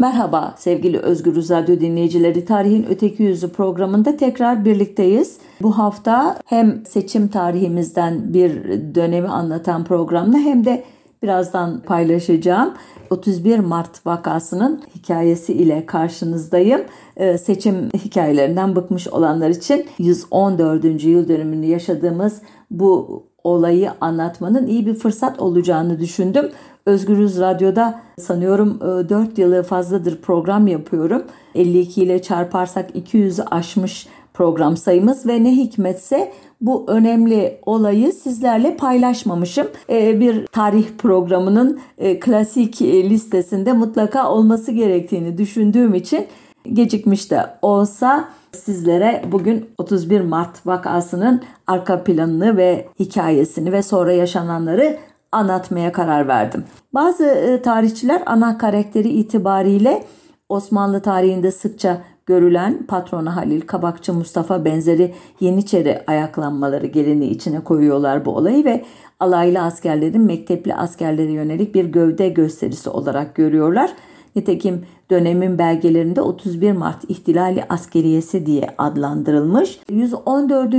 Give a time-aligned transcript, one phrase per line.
[0.00, 2.44] Merhaba sevgili Özgür Radyo dinleyicileri.
[2.44, 5.38] Tarihin Öteki Yüzü programında tekrar birlikteyiz.
[5.62, 8.52] Bu hafta hem seçim tarihimizden bir
[8.94, 10.84] dönemi anlatan programla hem de
[11.22, 12.74] birazdan paylaşacağım.
[13.10, 16.80] 31 Mart vakasının hikayesi ile karşınızdayım.
[17.16, 21.04] Ee, seçim hikayelerinden bıkmış olanlar için 114.
[21.04, 26.50] yıl dönümünü yaşadığımız bu olayı anlatmanın iyi bir fırsat olacağını düşündüm.
[26.86, 31.22] Özgürüz Radyo'da sanıyorum 4 e, yılı fazladır program yapıyorum.
[31.54, 39.66] 52 ile çarparsak 200'ü aşmış program sayımız ve ne hikmetse bu önemli olayı sizlerle paylaşmamışım.
[39.90, 46.26] E, bir tarih programının e, klasik listesinde mutlaka olması gerektiğini düşündüğüm için
[46.72, 54.96] gecikmiş de olsa sizlere bugün 31 Mart vakasının arka planını ve hikayesini ve sonra yaşananları
[55.32, 56.64] anlatmaya karar verdim.
[56.94, 60.04] Bazı e, tarihçiler ana karakteri itibariyle
[60.48, 68.36] Osmanlı tarihinde sıkça görülen patronu Halil, kabakçı Mustafa benzeri Yeniçeri ayaklanmaları geleneği içine koyuyorlar bu
[68.36, 68.84] olayı ve
[69.20, 73.90] alaylı askerlerin mektepli askerlere yönelik bir gövde gösterisi olarak görüyorlar.
[74.36, 79.80] Nitekim dönemin belgelerinde 31 Mart İhtilali Askeriyesi diye adlandırılmış.
[79.90, 80.72] 114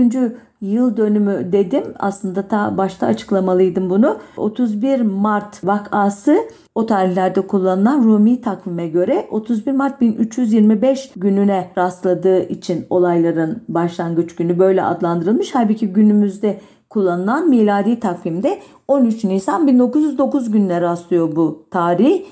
[0.61, 1.83] yıl dönümü dedim.
[1.99, 4.17] Aslında ta başta açıklamalıydım bunu.
[4.37, 6.37] 31 Mart vakası
[6.75, 14.59] o tarihlerde kullanılan Rumi takvime göre 31 Mart 1325 gününe rastladığı için olayların başlangıç günü
[14.59, 15.55] böyle adlandırılmış.
[15.55, 22.25] Halbuki günümüzde kullanılan miladi takvimde 13 Nisan 1909 gününe rastlıyor bu tarih.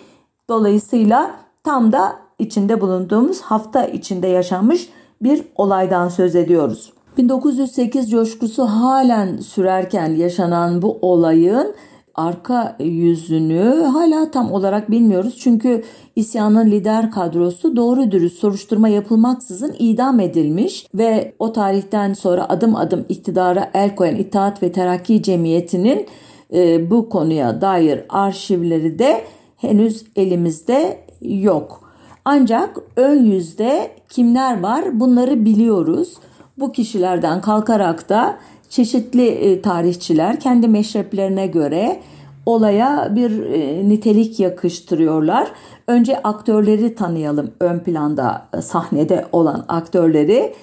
[0.50, 1.32] Dolayısıyla
[1.64, 4.90] tam da içinde bulunduğumuz hafta içinde yaşanmış
[5.22, 6.94] bir olaydan söz ediyoruz.
[7.20, 11.76] 1908 coşkusu halen sürerken yaşanan bu olayın
[12.16, 15.38] arka yüzünü hala tam olarak bilmiyoruz.
[15.40, 15.84] Çünkü
[16.16, 23.06] isyanın lider kadrosu doğru dürüst soruşturma yapılmaksızın idam edilmiş ve o tarihten sonra adım adım
[23.10, 26.06] iktidara el koyan İttihat ve Terakki Cemiyeti'nin
[26.54, 29.22] e, bu konuya dair arşivleri de
[29.58, 31.82] henüz elimizde yok.
[32.26, 36.14] Ancak ön yüzde kimler var bunları biliyoruz.
[36.60, 38.38] Bu kişilerden kalkarak da
[38.70, 42.00] çeşitli e, tarihçiler kendi meşreplerine göre
[42.46, 45.48] olaya bir e, nitelik yakıştırıyorlar.
[45.88, 50.54] Önce aktörleri tanıyalım ön planda e, sahnede olan aktörleri.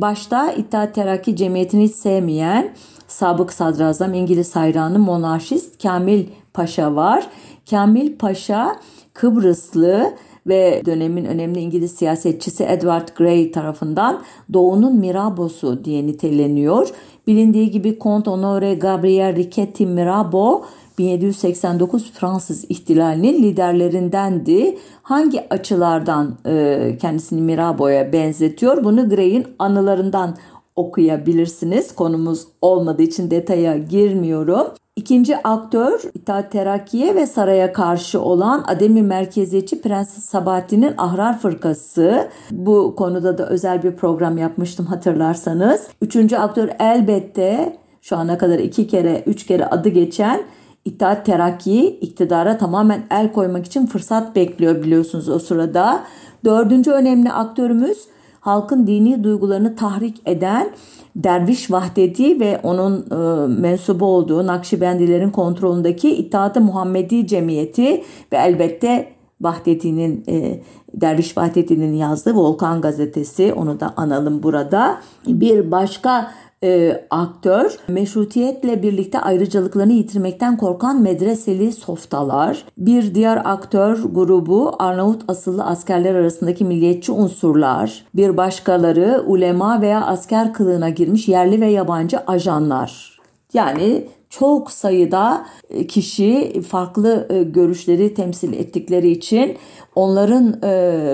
[0.00, 2.72] Başta İttihat Terakki Cemiyeti'ni hiç sevmeyen
[3.08, 6.24] sabık sadrazam İngiliz hayranı monarşist Kamil
[6.54, 7.26] Paşa var.
[7.70, 8.76] Kamil Paşa
[9.14, 10.14] Kıbrıslı
[10.46, 14.22] ve dönemin önemli İngiliz siyasetçisi Edward Grey tarafından
[14.52, 16.88] Doğu'nun Mirabosu diye niteleniyor.
[17.26, 20.64] Bilindiği gibi Comte Honoré Gabriel Riquetti Mirabeau
[20.98, 24.78] 1789 Fransız ihtilalinin liderlerindendi.
[25.02, 28.84] Hangi açılardan e, kendisini Mirabeau'ya benzetiyor?
[28.84, 30.36] Bunu Grey'in anılarından
[30.76, 31.94] okuyabilirsiniz.
[31.94, 34.66] Konumuz olmadığı için detaya girmiyorum.
[34.96, 42.28] İkinci aktör İttihat Terakki'ye ve saraya karşı olan Ademi merkeziyetçi Prenses Sabahattin'in Ahrar Fırkası.
[42.50, 45.88] Bu konuda da özel bir program yapmıştım hatırlarsanız.
[46.02, 50.42] Üçüncü aktör elbette şu ana kadar iki kere, üç kere adı geçen
[50.84, 56.04] İttihat Terakki iktidara tamamen el koymak için fırsat bekliyor biliyorsunuz o sırada.
[56.44, 57.98] Dördüncü önemli aktörümüz
[58.42, 60.70] halkın dini duygularını tahrik eden
[61.16, 69.08] Derviş Vahdeti ve onun e, mensubu olduğu Nakşibendilerin kontrolündeki İttihat-ı Muhammedi Cemiyeti ve elbette
[69.40, 70.60] Vahdeti'nin e,
[70.94, 75.00] Derviş Vahdeti'nin yazdığı Volkan gazetesi onu da analım burada.
[75.26, 76.32] Bir başka
[76.64, 82.64] e, aktör meşrutiyetle birlikte ayrıcalıklarını yitirmekten korkan medreseli softalar.
[82.78, 88.04] Bir diğer aktör grubu Arnavut asıllı askerler arasındaki milliyetçi unsurlar.
[88.14, 93.20] Bir başkaları ulema veya asker kılığına girmiş yerli ve yabancı ajanlar.
[93.54, 99.56] Yani çok sayıda e, kişi farklı e, görüşleri temsil ettikleri için
[99.94, 100.70] onların e,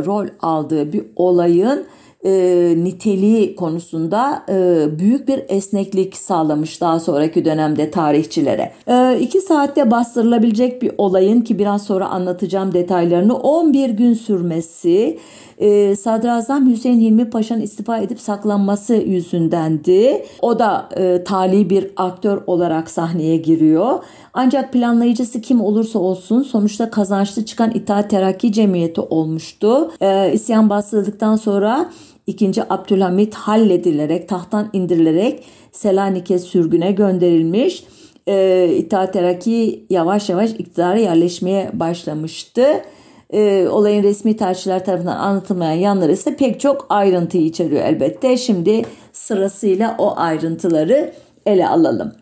[0.06, 1.84] rol aldığı bir olayın
[2.24, 8.72] e, niteliği konusunda e, büyük bir esneklik sağlamış daha sonraki dönemde tarihçilere.
[8.86, 15.18] E, iki saatte bastırılabilecek bir olayın ki biraz sonra anlatacağım detaylarını 11 gün sürmesi
[15.58, 20.24] e, Sadrazam Hüseyin Hilmi Paşa'nın istifa edip saklanması yüzündendi.
[20.42, 23.98] O da e, tali bir aktör olarak sahneye giriyor.
[24.40, 29.92] Ancak planlayıcısı kim olursa olsun sonuçta kazançlı çıkan İttihat Terakki Cemiyeti olmuştu.
[30.00, 31.90] E, isyan bastırıldıktan sonra
[32.26, 32.52] 2.
[32.70, 37.84] Abdülhamit halledilerek, tahttan indirilerek Selanik'e sürgüne gönderilmiş.
[38.28, 42.66] E, İttihat Terakki yavaş yavaş iktidara yerleşmeye başlamıştı.
[43.30, 48.36] e, olayın resmi tarihçiler tarafından anlatılmayan yanları ise pek çok ayrıntıyı içeriyor elbette.
[48.36, 48.82] Şimdi
[49.12, 51.12] sırasıyla o ayrıntıları
[51.46, 52.12] ele alalım.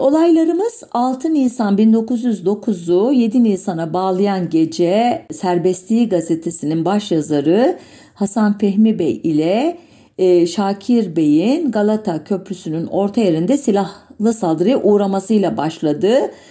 [0.00, 7.78] Olaylarımız 6 Nisan 1909'u 7 Nisan'a bağlayan gece Serbestliği gazetesinin başyazarı
[8.14, 9.78] Hasan Fehmi Bey ile
[10.18, 16.10] e, Şakir Bey'in Galata Köprüsü'nün orta yerinde silahlı saldırıya uğramasıyla başladı.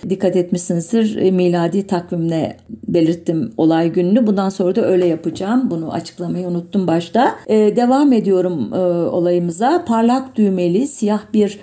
[0.10, 2.58] Dikkat etmişsinizdir e, miladi takvimle
[2.88, 4.28] belirttim olay gününü.
[4.28, 5.72] Bundan sonra da öyle yapacağım.
[5.72, 7.36] Bunu açıklamayı unuttum başta.
[7.48, 8.78] E, devam ediyorum e,
[9.10, 9.86] olayımıza.
[9.88, 11.60] Parlak düğmeli siyah bir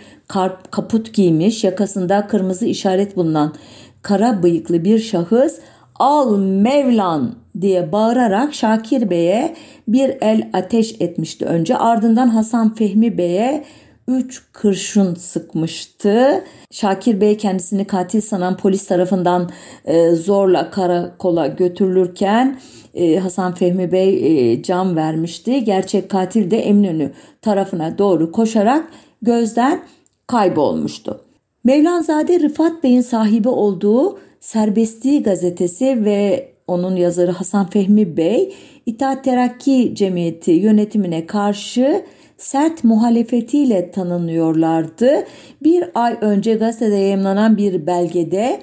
[0.70, 3.55] kaput giymiş, yakasında kırmızı işaret bulunan
[4.02, 5.58] kara bıyıklı bir şahıs
[5.96, 9.55] al Mevlan diye bağırarak Şakir Bey'e
[9.88, 11.76] bir el ateş etmişti önce.
[11.76, 13.64] Ardından Hasan Fehmi Bey'e
[14.08, 16.44] üç kurşun sıkmıştı.
[16.70, 19.50] Şakir Bey kendisini katil sanan polis tarafından
[19.85, 22.61] e, zorla karakola götürülürken
[22.94, 25.64] e, Hasan Fehmi Bey e, can vermişti.
[25.64, 27.12] Gerçek katil de Eminönü
[27.43, 28.85] tarafına doğru koşarak
[29.23, 29.82] gözden
[30.27, 31.21] kaybolmuştu.
[31.65, 38.55] Mevlanzade Rıfat Bey'in sahibi olduğu Serbestliği gazetesi ve onun yazarı Hasan Fehmi Bey
[38.87, 42.05] İttihat Terakki Cemiyeti yönetimine karşı
[42.39, 45.25] sert muhalefetiyle tanınıyorlardı.
[45.63, 48.63] Bir ay önce gazetede yayınlanan bir belgede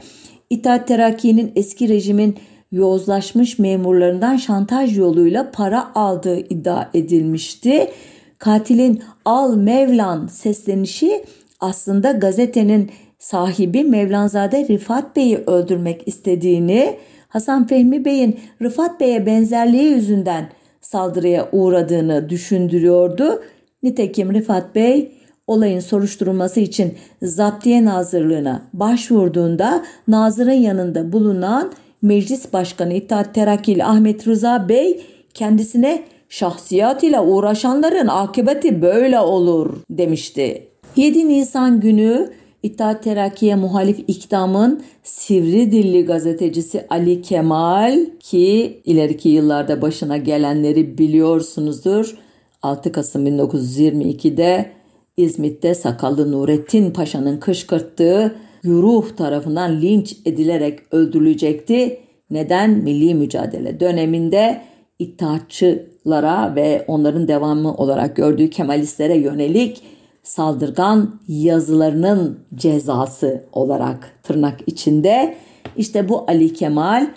[0.49, 2.37] İttihat Terakki'nin eski rejimin
[2.71, 7.87] yozlaşmış memurlarından şantaj yoluyla para aldığı iddia edilmişti.
[8.37, 11.25] Katilin al Mevlan seslenişi
[11.59, 16.97] aslında gazetenin sahibi Mevlanzade Rifat Bey'i öldürmek istediğini,
[17.27, 20.49] Hasan Fehmi Bey'in Rıfat Bey'e benzerliği yüzünden
[20.81, 23.43] saldırıya uğradığını düşündürüyordu.
[23.83, 25.11] Nitekim Rifat Bey
[25.47, 31.71] olayın soruşturulması için Zaptiye Nazırlığı'na başvurduğunda Nazır'ın yanında bulunan
[32.01, 35.01] Meclis Başkanı İttihat Terakkili Ahmet Rıza Bey
[35.33, 40.68] kendisine şahsiyat ile uğraşanların akıbeti böyle olur demişti.
[40.99, 42.29] 7 Nisan günü
[42.63, 52.17] İttihat Terakki'ye muhalif iktidarın sivri dilli gazetecisi Ali Kemal ki ileriki yıllarda başına gelenleri biliyorsunuzdur.
[52.61, 54.71] 6 Kasım 1922'de
[55.17, 61.99] İzmit'te sakallı Nurettin Paşa'nın kışkırttığı Yuruh tarafından linç edilerek öldürülecekti.
[62.29, 62.69] Neden?
[62.69, 64.61] Milli mücadele döneminde
[64.99, 69.81] İttihatçılara ve onların devamı olarak gördüğü Kemalistlere yönelik
[70.23, 75.35] saldırgan yazılarının cezası olarak tırnak içinde.
[75.77, 77.07] İşte bu Ali Kemal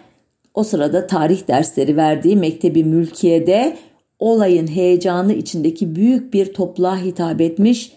[0.54, 3.76] o sırada tarih dersleri verdiği Mektebi Mülkiye'de
[4.18, 7.92] olayın heyecanı içindeki büyük bir topluluğa hitap etmiş.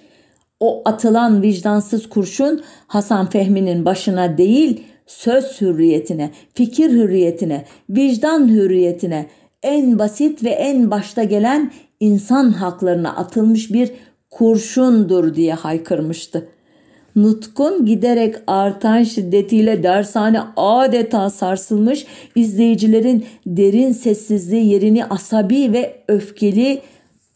[0.60, 9.28] O atılan vicdansız kurşun Hasan Fehmi'nin başına değil söz hürriyetine, fikir hürriyetine, vicdan hürriyetine,
[9.64, 13.92] en basit ve en başta gelen insan haklarına atılmış bir
[14.36, 16.48] kurşundur diye haykırmıştı.
[17.16, 22.06] Nutkun giderek artan şiddetiyle dershane adeta sarsılmış,
[22.36, 26.82] izleyicilerin derin sessizliği yerini asabi ve öfkeli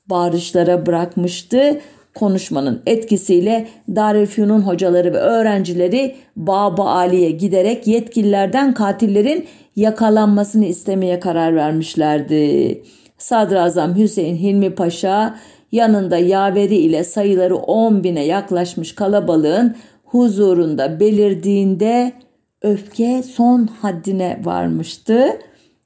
[0.10, 1.80] bağırışlara bırakmıştı.
[2.16, 12.84] Konuşmanın etkisiyle Darülfünun hocaları ve öğrencileri Baba Ali'ye giderek yetkililerden katillerin yakalanmasını istemeye karar vermişlerdi.
[13.18, 15.36] Sadrazam Hüseyin Hilmi Paşa
[15.72, 22.14] yanında yaveri ile sayıları 10 bine yaklaşmış kalabalığın huzurunda belirdiğinde
[22.62, 25.40] öfke son haddine varmıştı.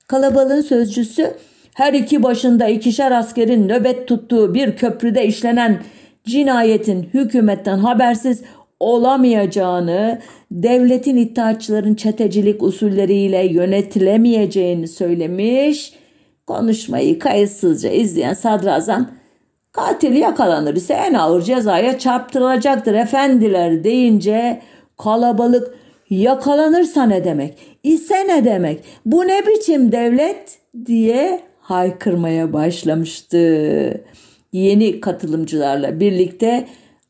[0.07, 1.33] Kalabalığın sözcüsü
[1.73, 5.79] her iki başında ikişer askerin nöbet tuttuğu bir köprüde işlenen
[6.25, 8.41] cinayetin hükümetten habersiz
[8.79, 10.19] olamayacağını,
[10.51, 15.93] devletin iddiaçıların çetecilik usulleriyle yönetilemeyeceğini söylemiş.
[16.47, 19.09] Konuşmayı kayıtsızca izleyen sadrazam
[19.73, 24.61] Katil yakalanır ise en ağır cezaya çarptırılacaktır efendiler deyince
[24.97, 25.75] kalabalık
[26.09, 27.57] yakalanırsa ne demek?
[27.83, 28.83] ise ne demek?
[29.05, 34.03] Bu ne biçim devlet diye haykırmaya başlamıştı.
[34.53, 36.67] Yeni katılımcılarla birlikte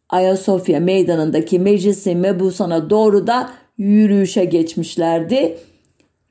[0.09, 5.57] Ayasofya meydanındaki meclisi mebusana doğru da yürüyüşe geçmişlerdi.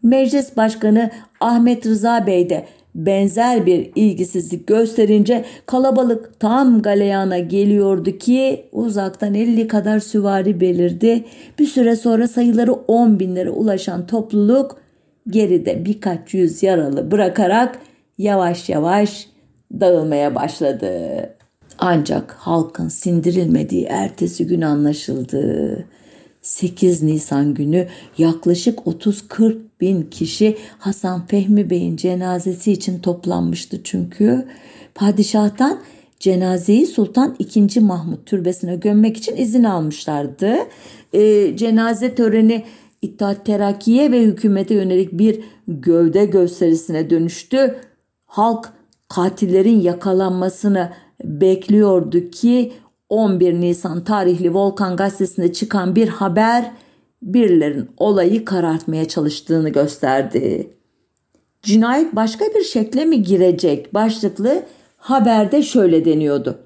[0.03, 1.11] Meclis Başkanı
[1.41, 9.69] Ahmet Rıza Bey de benzer bir ilgisizlik gösterince kalabalık tam galeyana geliyordu ki uzaktan 50
[9.69, 11.25] kadar süvari belirdi.
[11.59, 14.77] Bir süre sonra sayıları 10 binlere ulaşan topluluk
[15.29, 17.79] geride birkaç yüz yaralı bırakarak
[18.19, 19.29] yavaş yavaş
[19.81, 20.89] dağılmaya başladı.
[21.79, 25.85] Ancak halkın sindirilmediği ertesi gün anlaşıldı.
[26.43, 34.47] 8 Nisan günü yaklaşık 30-40 bin kişi Hasan Fehmi Bey'in cenazesi için toplanmıştı çünkü
[34.95, 35.81] padişahtan
[36.21, 37.81] cenazeyi Sultan II.
[37.81, 40.57] Mahmut türbesine gömmek için izin almışlardı.
[41.13, 42.65] E, cenaze töreni
[43.03, 47.77] İttihat Terakki'ye ve hükümete yönelik bir gövde gösterisine dönüştü.
[48.27, 48.73] Halk
[49.09, 50.93] katillerin yakalanmasını
[51.25, 52.73] bekliyordu ki
[53.13, 56.73] 11 Nisan tarihli Volkan gazetesinde çıkan bir haber
[57.23, 60.71] birilerin olayı karartmaya çalıştığını gösterdi.
[61.63, 64.63] Cinayet başka bir şekle mi girecek başlıklı
[64.97, 66.59] haberde şöyle deniyordu.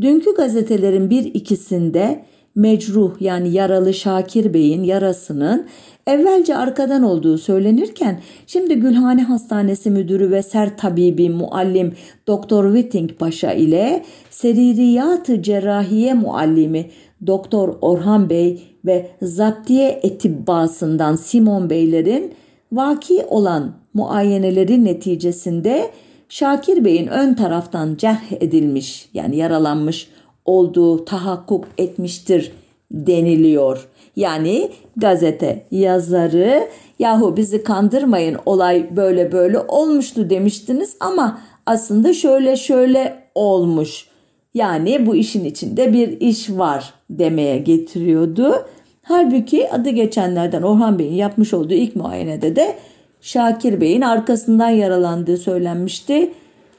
[0.00, 2.24] Dünkü gazetelerin bir ikisinde
[2.54, 5.66] mecruh yani yaralı Şakir Bey'in yarasının
[6.06, 11.92] evvelce arkadan olduğu söylenirken şimdi Gülhane Hastanesi Müdürü ve ser tabibi muallim
[12.26, 16.90] Doktor Whiting Paşa ile Seririyat-ı Cerrahiye muallimi
[17.26, 22.32] Doktor Orhan Bey ve Zaptiye Etibbasından Simon Beylerin
[22.72, 25.90] vaki olan muayeneleri neticesinde
[26.28, 30.08] Şakir Bey'in ön taraftan cerh edilmiş yani yaralanmış
[30.48, 32.52] olduğu tahakkuk etmiştir
[32.90, 33.88] deniliyor.
[34.16, 43.22] Yani gazete yazarı yahu bizi kandırmayın olay böyle böyle olmuştu demiştiniz ama aslında şöyle şöyle
[43.34, 44.06] olmuş.
[44.54, 48.54] Yani bu işin içinde bir iş var demeye getiriyordu.
[49.02, 52.76] Halbuki adı geçenlerden Orhan Bey'in yapmış olduğu ilk muayenede de
[53.20, 56.32] Şakir Bey'in arkasından yaralandığı söylenmişti.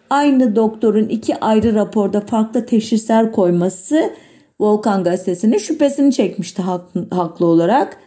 [0.09, 4.13] Aynı doktorun iki ayrı raporda farklı teşhisler koyması
[4.59, 7.97] Volkan gazetesinin şüphesini çekmişti haklı, olarak.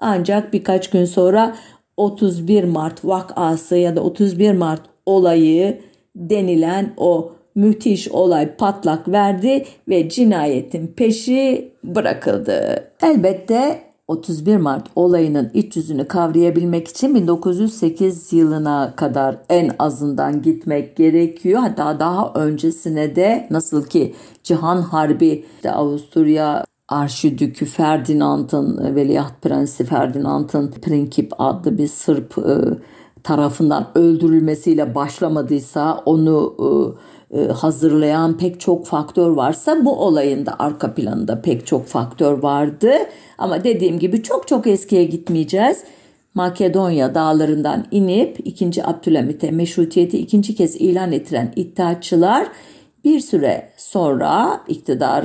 [0.00, 1.56] Ancak birkaç gün sonra
[1.96, 5.80] 31 Mart vakası ya da 31 Mart olayı
[6.16, 12.90] denilen o müthiş olay patlak verdi ve cinayetin peşi bırakıldı.
[13.02, 21.60] Elbette 31 Mart olayının iç yüzünü kavrayabilmek için 1908 yılına kadar en azından gitmek gerekiyor.
[21.60, 30.70] Hatta daha öncesine de nasıl ki Cihan Harbi işte Avusturya Arşidükü Ferdinand'ın Veliaht Prensi Ferdinand'ın
[30.70, 32.54] Prinkip adlı bir Sırp e,
[33.22, 36.68] tarafından öldürülmesiyle başlamadıysa onu e,
[37.52, 42.92] hazırlayan pek çok faktör varsa bu olayın da arka planında pek çok faktör vardı.
[43.38, 45.84] Ama dediğim gibi çok çok eskiye gitmeyeceğiz.
[46.34, 48.86] Makedonya dağlarından inip 2.
[48.86, 52.48] Abdülhamit'e meşrutiyeti ikinci kez ilan ettiren iddiaçılar
[53.04, 55.24] bir süre sonra iktidar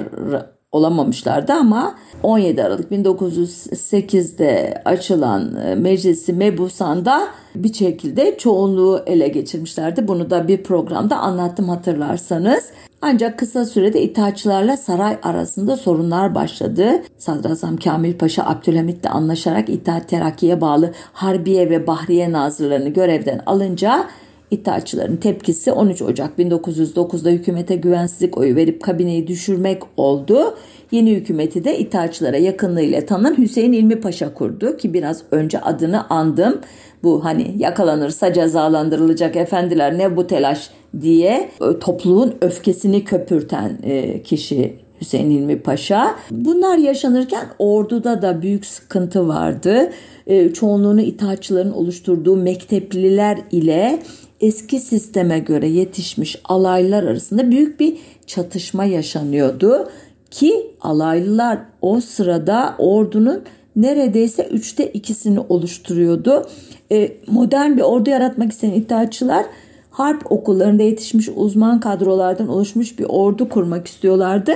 [0.72, 10.08] olamamışlardı ama 17 Aralık 1908'de açılan e, Meclisi Mebusan'da bir şekilde çoğunluğu ele geçirmişlerdi.
[10.08, 12.64] Bunu da bir programda anlattım hatırlarsanız.
[13.02, 17.04] Ancak kısa sürede İttihatçılarla saray arasında sorunlar başladı.
[17.18, 24.08] Sadrazam Kamil Paşa Abdülhamit'le anlaşarak İttihat Terakki'ye bağlı Harbiye ve Bahriye nazırlarını görevden alınca
[24.52, 30.58] İttihatçıların tepkisi 13 Ocak 1909'da hükümete güvensizlik oyu verip kabineyi düşürmek oldu.
[30.92, 36.60] Yeni hükümeti de İttihatçılara yakınlığıyla tanınan Hüseyin İlmi Paşa kurdu ki biraz önce adını andım.
[37.04, 40.70] Bu hani yakalanırsa cezalandırılacak efendiler ne bu telaş
[41.02, 46.16] diye e, topluluğun öfkesini köpürten e, kişi Hüseyin İlmi Paşa.
[46.32, 49.92] Bunlar yaşanırken orduda da büyük sıkıntı vardı.
[50.28, 54.00] E, çoğunluğunu itaatçıların oluşturduğu mektepliler ile
[54.42, 59.90] eski sisteme göre yetişmiş alaylılar arasında büyük bir çatışma yaşanıyordu
[60.32, 63.42] ki alaylılar o sırada ordunun
[63.76, 66.46] neredeyse üçte ikisini oluşturuyordu.
[66.92, 69.46] E, modern bir ordu yaratmak isteyen iddiaçılar
[69.92, 74.52] harp okullarında yetişmiş uzman kadrolardan oluşmuş bir ordu kurmak istiyorlardı.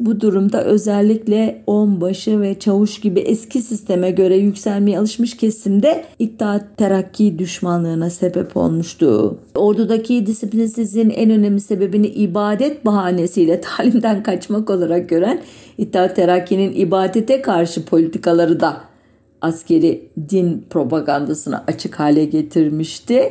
[0.00, 7.38] Bu durumda özellikle onbaşı ve çavuş gibi eski sisteme göre yükselmeye alışmış kesimde İttihat Terakki
[7.38, 9.38] düşmanlığına sebep olmuştu.
[9.54, 15.40] Ordudaki disiplinsizliğin en önemli sebebini ibadet bahanesiyle talimden kaçmak olarak gören
[15.78, 18.76] İttihat Terakki'nin ibadete karşı politikaları da
[19.40, 23.30] askeri din propagandasını açık hale getirmişti.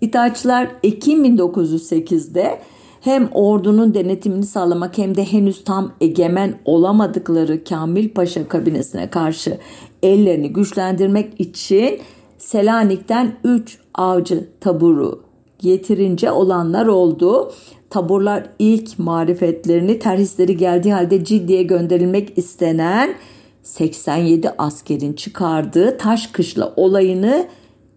[0.00, 2.58] İttihatçılar Ekim 1908'de
[3.00, 9.58] hem ordunun denetimini sağlamak hem de henüz tam egemen olamadıkları Kamil Paşa kabinesine karşı
[10.02, 12.00] ellerini güçlendirmek için
[12.38, 15.22] Selanik'ten 3 avcı taburu
[15.58, 17.52] getirince olanlar oldu.
[17.90, 23.14] Taburlar ilk marifetlerini terhisleri geldiği halde ciddiye gönderilmek istenen
[23.62, 27.46] 87 askerin çıkardığı taş kışla olayını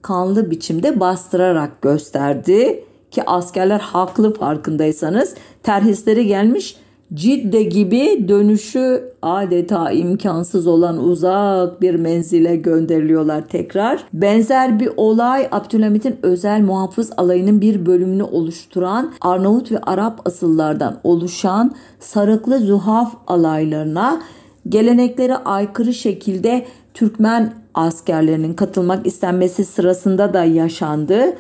[0.02, 6.76] kanlı biçimde bastırarak gösterdi ki askerler haklı farkındaysanız terhisleri gelmiş
[7.14, 14.04] Cidde gibi dönüşü adeta imkansız olan uzak bir menzile gönderiliyorlar tekrar.
[14.14, 21.76] Benzer bir olay Abdülhamit'in özel muhafız alayının bir bölümünü oluşturan Arnavut ve Arap asıllardan oluşan
[22.00, 24.22] Sarıklı Zuhaf alaylarına
[24.70, 31.36] geleneklere aykırı şekilde Türkmen askerlerinin katılmak istenmesi sırasında da yaşandı.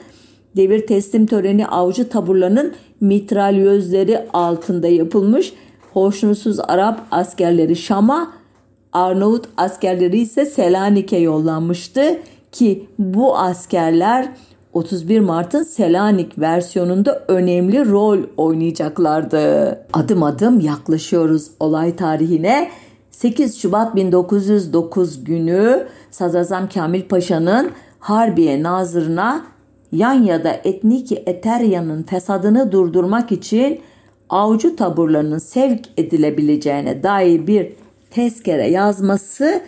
[0.55, 5.53] Devir teslim töreni avcı taburlarının mitralyözleri altında yapılmış.
[5.93, 8.33] Hoşnutsuz Arap askerleri Şam'a,
[8.93, 12.19] Arnavut askerleri ise Selanik'e yollanmıştı
[12.51, 14.29] ki bu askerler
[14.73, 19.39] 31 Mart'ın Selanik versiyonunda önemli rol oynayacaklardı.
[19.93, 22.69] Adım adım yaklaşıyoruz olay tarihine.
[23.11, 29.52] 8 Şubat 1909 günü Sadrazam Kamil Paşa'nın Harbiye Nazırına
[29.93, 33.79] Yanya'da Etniki Eterya'nın fesadını durdurmak için
[34.29, 37.67] avcı taburlarının sevk edilebileceğine dair bir
[38.11, 39.61] tezkere yazması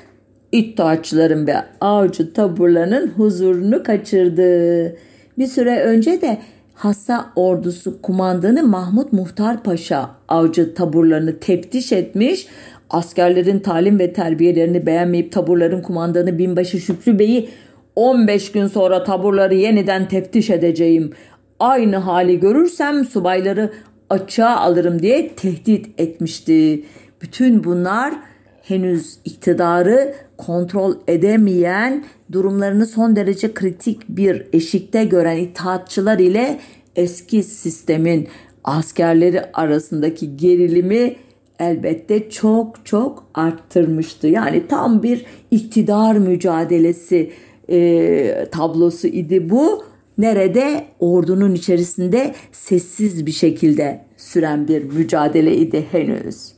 [0.52, 4.98] İttihatçıların ve avcı taburlarının huzurunu kaçırdı.
[5.38, 6.38] Bir süre önce de
[6.74, 12.48] Hassa ordusu kumandanı Mahmut Muhtar Paşa avcı taburlarını teftiş etmiş
[12.90, 17.50] Askerlerin talim ve terbiyelerini beğenmeyip taburların kumandanı Binbaşı Şükrü Bey'i
[17.96, 21.12] 15 gün sonra taburları yeniden teftiş edeceğim.
[21.60, 23.72] Aynı hali görürsem subayları
[24.10, 26.84] açığa alırım diye tehdit etmişti.
[27.22, 28.14] Bütün bunlar
[28.62, 36.60] henüz iktidarı kontrol edemeyen, durumlarını son derece kritik bir eşikte gören itaatçılar ile
[36.96, 38.28] eski sistemin
[38.64, 41.16] askerleri arasındaki gerilimi
[41.60, 44.28] elbette çok çok arttırmıştı.
[44.28, 47.32] Yani tam bir iktidar mücadelesi
[47.70, 49.84] e, tablosu idi bu.
[50.18, 56.52] Nerede ordunun içerisinde sessiz bir şekilde süren bir mücadele idi henüz.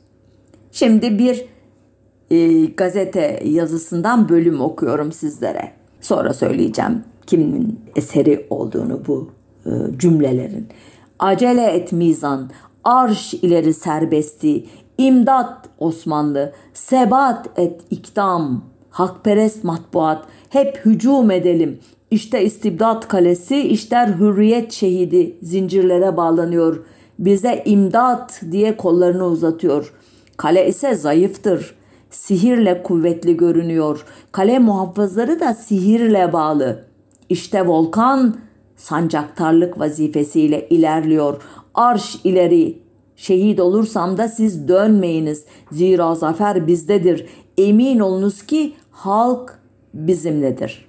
[0.72, 1.46] Şimdi bir
[2.32, 5.72] e, gazete yazısından bölüm okuyorum sizlere.
[6.02, 9.30] Sonra söyleyeceğim kimin eseri olduğunu bu
[9.66, 10.68] e, cümlelerin.
[11.20, 12.50] Acele et mizan,
[12.84, 14.66] arş ileri serbesti,
[14.98, 21.80] İmdat Osmanlı, sebat et ikdam, hakperest matbuat, hep hücum edelim.
[22.12, 26.86] İşte istibdat kalesi, işler hürriyet şehidi zincirlere bağlanıyor.
[27.20, 29.94] Bize imdat diye kollarını uzatıyor.
[30.38, 31.76] Kale ise zayıftır.
[32.10, 34.06] Sihirle kuvvetli görünüyor.
[34.32, 36.84] Kale muhafızları da sihirle bağlı.
[37.30, 38.36] İşte volkan
[38.76, 41.42] sancaktarlık vazifesiyle ilerliyor.
[41.74, 42.78] Arş ileri,
[43.18, 45.46] Şehit olursam da siz dönmeyiniz.
[45.72, 47.26] Zira zafer bizdedir.
[47.58, 49.60] Emin olunuz ki halk
[49.94, 50.88] bizimledir.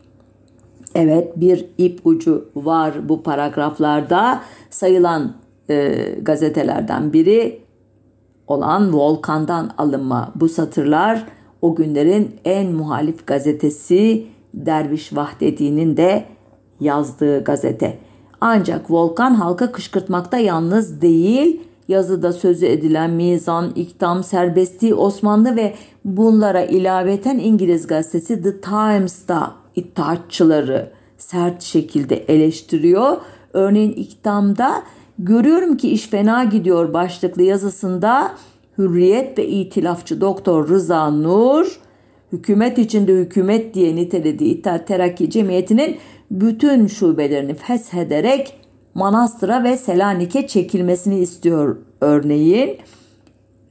[0.94, 5.34] Evet bir ip ucu var bu paragraflarda sayılan
[5.70, 7.60] e, gazetelerden biri
[8.46, 10.32] olan Volkan'dan alınma.
[10.34, 11.26] Bu satırlar
[11.62, 16.24] o günlerin en muhalif gazetesi Derviş Vahdedi'nin de
[16.80, 17.98] yazdığı gazete.
[18.40, 25.74] Ancak Volkan halka kışkırtmakta yalnız değil, yazıda sözü edilen mizan, ikdam, serbestliği Osmanlı ve
[26.04, 33.16] bunlara ilaveten İngiliz gazetesi The Times'da itaatçıları sert şekilde eleştiriyor.
[33.52, 34.82] Örneğin ikdamda
[35.18, 38.32] görüyorum ki iş fena gidiyor başlıklı yazısında
[38.78, 41.80] Hürriyet ve İtilafçı Doktor Rıza Nur
[42.32, 45.96] hükümet içinde hükümet diye nitelediği İttihat Terakki Cemiyeti'nin
[46.30, 48.57] bütün şubelerini feshederek
[48.98, 52.78] Manastır'a ve Selanik'e çekilmesini istiyor örneğin.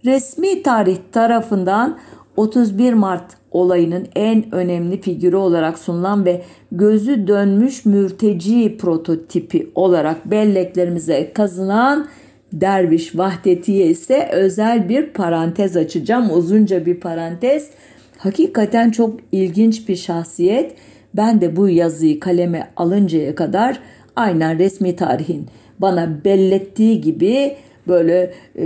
[0.05, 1.97] Resmi tarih tarafından
[2.37, 11.33] 31 Mart olayının en önemli figürü olarak sunulan ve gözü dönmüş mürteci prototipi olarak belleklerimize
[11.33, 12.07] kazınan
[12.53, 16.31] Derviş Vahdeti'ye ise özel bir parantez açacağım.
[16.31, 17.69] Uzunca bir parantez.
[18.17, 20.75] Hakikaten çok ilginç bir şahsiyet.
[21.13, 23.79] Ben de bu yazıyı kaleme alıncaya kadar
[24.17, 25.45] aynen resmi tarihin
[25.79, 27.55] bana bellettiği gibi
[27.87, 28.65] böyle e,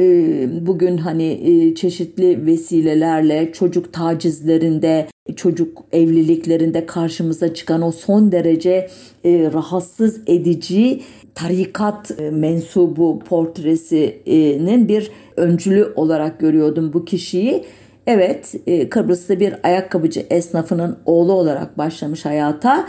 [0.68, 8.90] bugün hani e, çeşitli vesilelerle çocuk tacizlerinde, çocuk evliliklerinde karşımıza çıkan o son derece
[9.24, 11.02] e, rahatsız edici
[11.36, 17.64] tarikat e, mensubu portresinin bir öncülü olarak görüyordum bu kişiyi.
[18.08, 22.88] Evet e, Kıbrıs'ta bir ayakkabıcı esnafının oğlu olarak başlamış hayata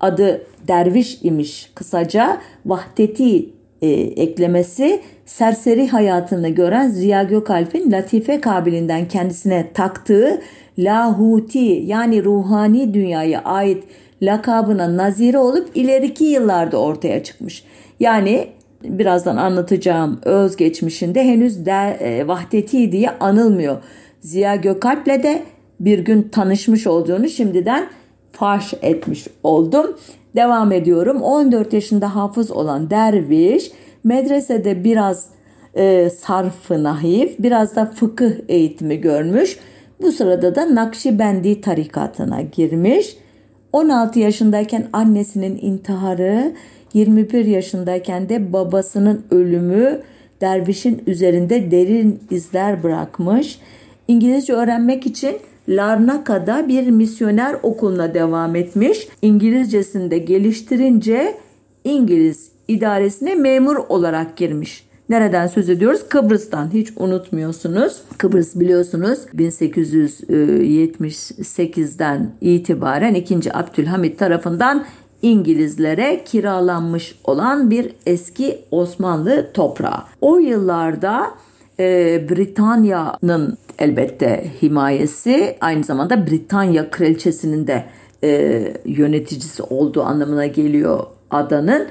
[0.00, 3.48] adı derviş imiş kısaca vahdeti
[3.82, 10.40] e, eklemesi serseri hayatını gören Ziya Gökalp'in latife kabilinden kendisine taktığı
[10.78, 13.84] lahuti yani ruhani dünyaya ait
[14.22, 17.64] lakabına nazire olup ileriki yıllarda ortaya çıkmış.
[18.00, 18.48] Yani
[18.84, 23.76] birazdan anlatacağım özgeçmişinde henüz de, e, vahdeti diye anılmıyor.
[24.20, 25.42] Ziya Gökalp'le de
[25.80, 27.88] bir gün tanışmış olduğunu şimdiden
[28.32, 29.96] faş etmiş oldum.
[30.34, 31.22] Devam ediyorum.
[31.22, 33.70] 14 yaşında hafız olan derviş
[34.04, 35.26] medresede biraz
[35.74, 39.58] e, sarfı nahif, biraz da fıkıh eğitimi görmüş.
[40.02, 43.16] Bu sırada da Nakşibendi tarikatına girmiş.
[43.72, 46.52] 16 yaşındayken annesinin intiharı,
[46.94, 50.00] 21 yaşındayken de babasının ölümü
[50.40, 53.58] dervişin üzerinde derin izler bırakmış.
[54.08, 55.36] İngilizce öğrenmek için
[55.68, 59.08] Larnaka'da bir misyoner okuluna devam etmiş.
[59.22, 61.34] İngilizcesini de geliştirince
[61.84, 64.88] İngiliz idaresine memur olarak girmiş.
[65.08, 66.00] Nereden söz ediyoruz?
[66.08, 68.02] Kıbrıs'tan hiç unutmuyorsunuz.
[68.18, 73.56] Kıbrıs biliyorsunuz 1878'den itibaren 2.
[73.56, 74.84] Abdülhamit tarafından
[75.22, 80.02] İngilizlere kiralanmış olan bir eski Osmanlı toprağı.
[80.20, 81.26] O yıllarda
[81.80, 87.84] e, Britanya'nın elbette himayesi aynı zamanda Britanya kraliçesinin de
[88.24, 91.88] e, yöneticisi olduğu anlamına geliyor adanın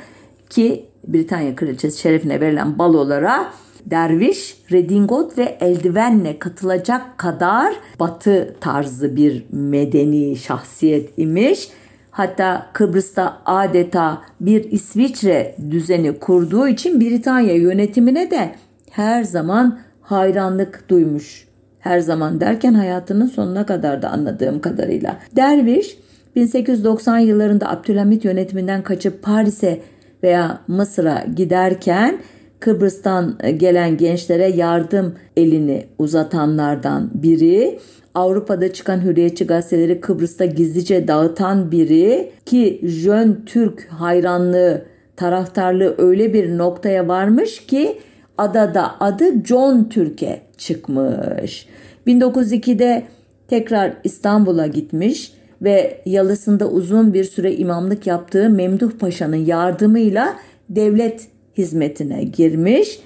[0.50, 3.52] ki Britanya kraliçesi şerefine verilen balolara
[3.86, 11.69] derviş, redingot ve eldivenle katılacak kadar batı tarzı bir medeni şahsiyet imiş.
[12.12, 18.56] Hatta Kıbrıs'ta adeta bir İsviçre düzeni kurduğu için Britanya yönetimine de
[18.91, 21.47] her zaman hayranlık duymuş.
[21.80, 25.17] Her zaman derken hayatının sonuna kadar da anladığım kadarıyla.
[25.36, 25.97] Derviş
[26.36, 29.82] 1890 yıllarında Abdülhamit yönetiminden kaçıp Paris'e
[30.23, 32.19] veya Mısır'a giderken
[32.60, 37.80] Kıbrıs'tan gelen gençlere yardım elini uzatanlardan biri.
[38.15, 46.58] Avrupa'da çıkan hürriyetçi gazeteleri Kıbrıs'ta gizlice dağıtan biri ki Jön Türk hayranlığı, taraftarlığı öyle bir
[46.58, 47.97] noktaya varmış ki
[48.38, 51.67] adada adı John Türk'e çıkmış.
[52.08, 53.04] 1902'de
[53.47, 60.36] tekrar İstanbul'a gitmiş ve yalısında uzun bir süre imamlık yaptığı Memduh Paşa'nın yardımıyla
[60.69, 63.00] devlet hizmetine girmiş.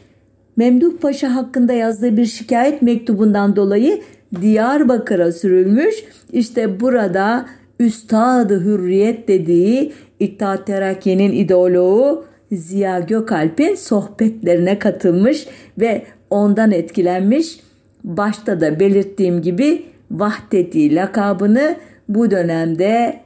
[0.56, 4.02] Memduh Paşa hakkında yazdığı bir şikayet mektubundan dolayı
[4.42, 5.96] Diyarbakır'a sürülmüş.
[6.32, 7.46] İşte burada
[7.80, 15.48] Üstad-ı Hürriyet dediği İttihat Terakki'nin ideoloğu Ziya Gökalp'in sohbetlerine katılmış
[15.80, 17.60] ve ondan etkilenmiş.
[18.04, 21.76] Başta da belirttiğim gibi Vahdeti lakabını
[22.10, 23.20] bu dönemde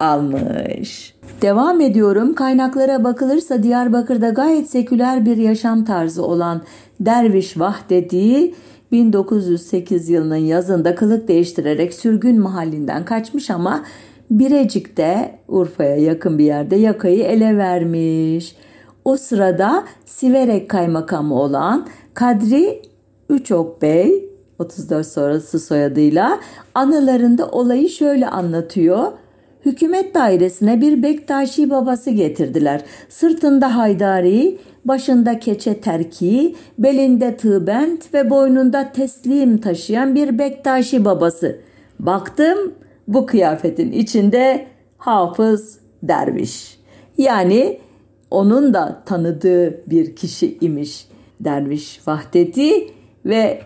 [0.00, 1.14] almış.
[1.42, 2.34] Devam ediyorum.
[2.34, 6.62] Kaynaklara bakılırsa Diyarbakır'da gayet seküler bir yaşam tarzı olan
[7.00, 8.54] Derviş Vahdeti
[8.92, 13.84] 1908 yılının yazında kılık değiştirerek sürgün mahallinden kaçmış ama
[14.30, 18.56] Birecik'te Urfa'ya yakın bir yerde yakayı ele vermiş.
[19.10, 22.82] O sırada Siverek kaymakamı olan Kadri
[23.28, 26.40] Üçok Bey 34 sonrası soyadıyla
[26.74, 29.12] anılarında olayı şöyle anlatıyor.
[29.64, 32.82] Hükümet dairesine bir Bektaşi babası getirdiler.
[33.08, 41.58] Sırtında haydari, başında keçe terki, belinde tığbent ve boynunda teslim taşıyan bir Bektaşi babası.
[41.98, 42.74] Baktım
[43.08, 44.66] bu kıyafetin içinde
[44.98, 46.80] hafız derviş.
[47.18, 47.78] Yani
[48.30, 51.06] onun da tanıdığı bir kişi imiş.
[51.40, 52.88] Derviş Vahdeti
[53.26, 53.60] ve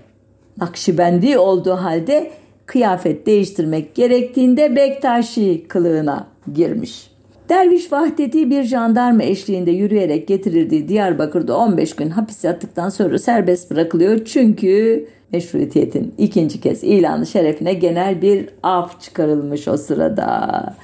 [0.58, 2.30] Nakşibendi olduğu halde
[2.66, 7.10] kıyafet değiştirmek gerektiğinde Bektaşi kılığına girmiş.
[7.48, 14.24] Derviş Vahdeti bir jandarma eşliğinde yürüyerek getirildiği Diyarbakır'da 15 gün hapis yattıktan sonra serbest bırakılıyor.
[14.24, 20.74] Çünkü meşrutiyetin ikinci kez ilanı şerefine genel bir af çıkarılmış o sırada.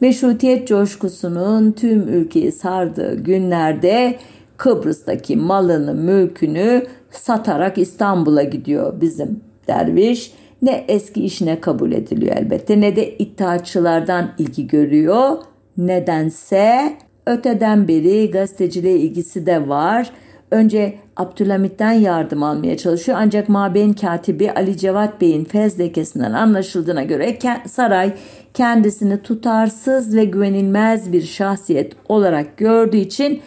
[0.00, 4.16] Meşrutiyet coşkusunun tüm ülkeyi sardığı günlerde
[4.56, 10.32] Kıbrıs'taki malını, mülkünü satarak İstanbul'a gidiyor bizim derviş.
[10.62, 15.38] Ne eski işine kabul ediliyor elbette ne de iddiaçılardan ilgi görüyor.
[15.76, 20.10] Nedense öteden beri gazeteciliğe ilgisi de var.
[20.50, 28.14] Önce Abdülhamit'ten yardım almaya çalışıyor ancak Mabeyn katibi Ali Cevat Bey'in fezlekesinden anlaşıldığına göre saray
[28.54, 33.40] kendisini tutarsız ve güvenilmez bir şahsiyet olarak gördüğü için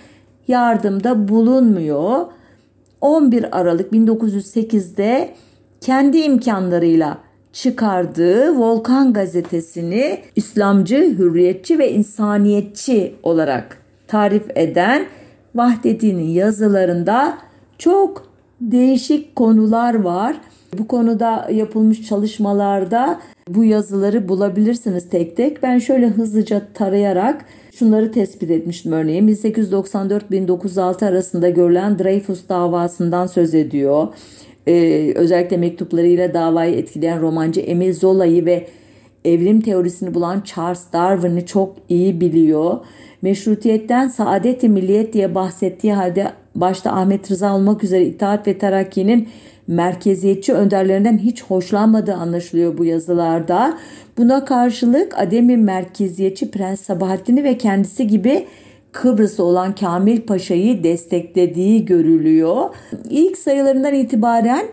[0.48, 2.26] yardımda bulunmuyor.
[3.02, 5.34] 11 Aralık 1908'de
[5.82, 7.18] kendi imkanlarıyla
[7.54, 13.78] çıkardığı Volkan gazetesini İslamcı, hürriyetçi ve insaniyetçi olarak
[14.08, 15.06] tarif eden
[15.56, 17.38] Vahdettin'in yazılarında
[17.80, 18.30] çok
[18.62, 20.36] değişik konular var.
[20.78, 25.64] Bu konuda yapılmış çalışmalarda bu yazıları bulabilirsiniz tek tek.
[25.64, 34.08] Ben şöyle hızlıca tarayarak şunları tespit etmiştim örneğin 1894-1906 arasında görülen Dreyfus davasından söz ediyor.
[34.68, 38.68] Ee, özellikle mektuplarıyla davayı etkileyen romancı Emil Zola'yı ve
[39.26, 42.78] evrim teorisini bulan Charles Darwin'i çok iyi biliyor.
[43.22, 49.30] Meşrutiyetten saadet-i milliyet diye bahsettiği halde başta Ahmet Rıza olmak üzere İttihat ve Terakki'nin
[49.68, 53.78] merkeziyetçi önderlerinden hiç hoşlanmadığı anlaşılıyor bu yazılarda.
[54.18, 58.46] Buna karşılık Ademi merkeziyetçi Prens Sabahattin'i ve kendisi gibi
[58.92, 62.70] Kıbrıs'ta olan Kamil Paşa'yı desteklediği görülüyor.
[63.10, 64.66] İlk sayılarından itibaren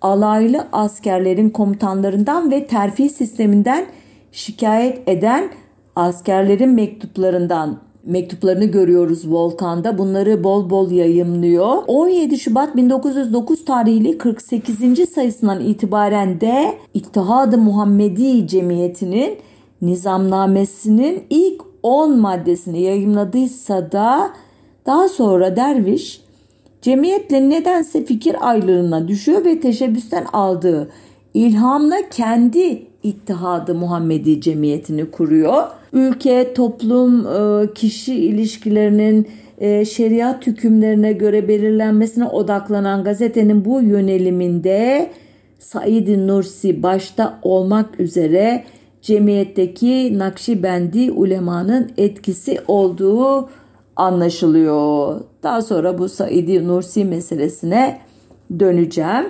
[0.00, 3.86] alaylı askerlerin komutanlarından ve terfi sisteminden
[4.32, 5.50] şikayet eden
[5.96, 9.98] askerlerin mektuplarından mektuplarını görüyoruz Volkan'da.
[9.98, 11.82] Bunları bol bol yayımlıyor.
[11.86, 15.10] 17 Şubat 1909 tarihli 48.
[15.10, 19.38] sayısından itibaren de İttihad-ı Muhammedi Cemiyeti'nin
[19.82, 24.30] nizamnamesinin ilk 10 maddesini yayımladıysa da
[24.86, 26.20] daha sonra derviş
[26.82, 30.90] cemiyetle nedense fikir ayrılığına düşüyor ve teşebbüsten aldığı
[31.34, 35.62] ilhamla kendi İttihadı Muhammedi Cemiyeti'ni kuruyor.
[35.92, 45.10] Ülke, toplum, e, kişi ilişkilerinin e, şeriat hükümlerine göre belirlenmesine odaklanan gazetenin bu yöneliminde
[45.58, 48.64] Said Nursi başta olmak üzere
[49.02, 53.48] cemiyetteki Nakşibendi ulemanın etkisi olduğu
[53.96, 55.20] anlaşılıyor.
[55.42, 58.00] Daha sonra bu Said Nursi meselesine
[58.60, 59.24] döneceğim.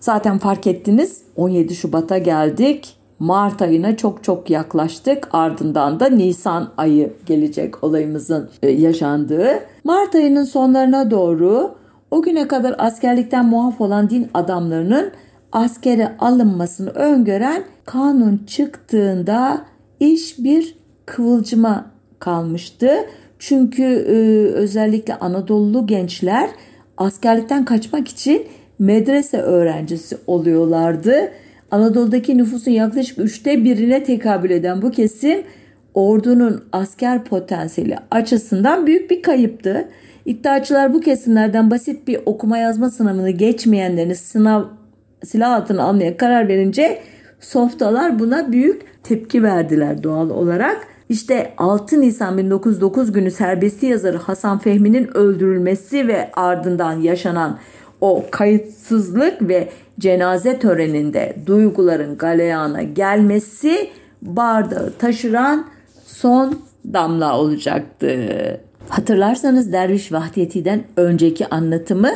[0.00, 2.94] Zaten fark ettiniz 17 Şubat'a geldik.
[3.18, 5.28] Mart ayına çok çok yaklaştık.
[5.32, 9.60] Ardından da Nisan ayı gelecek olayımızın e, yaşandığı.
[9.84, 11.74] Mart ayının sonlarına doğru
[12.10, 15.12] o güne kadar askerlikten muaf olan din adamlarının
[15.52, 19.64] askere alınmasını öngören kanun çıktığında
[20.00, 21.86] iş bir kıvılcıma
[22.18, 22.90] kalmıştı.
[23.38, 24.14] Çünkü e,
[24.54, 26.50] özellikle Anadolu gençler
[26.96, 28.46] askerlikten kaçmak için
[28.78, 31.30] medrese öğrencisi oluyorlardı.
[31.70, 35.42] Anadolu'daki nüfusun yaklaşık üçte birine tekabül eden bu kesim
[35.94, 39.88] ordunun asker potansiyeli açısından büyük bir kayıptı.
[40.24, 44.64] İddiaçılar bu kesimlerden basit bir okuma yazma sınavını geçmeyenlerini sınav
[45.24, 46.98] silah altına almaya karar verince
[47.40, 50.86] softalar buna büyük tepki verdiler doğal olarak.
[51.08, 57.58] İşte 6 Nisan 1909 günü serbesti yazarı Hasan Fehmi'nin öldürülmesi ve ardından yaşanan
[58.00, 63.90] o kayıtsızlık ve cenaze töreninde duyguların galeyana gelmesi
[64.22, 65.66] bardağı taşıran
[66.06, 66.58] son
[66.92, 68.18] damla olacaktı.
[68.88, 72.10] Hatırlarsanız Derviş Vahdiyeti'den önceki anlatımı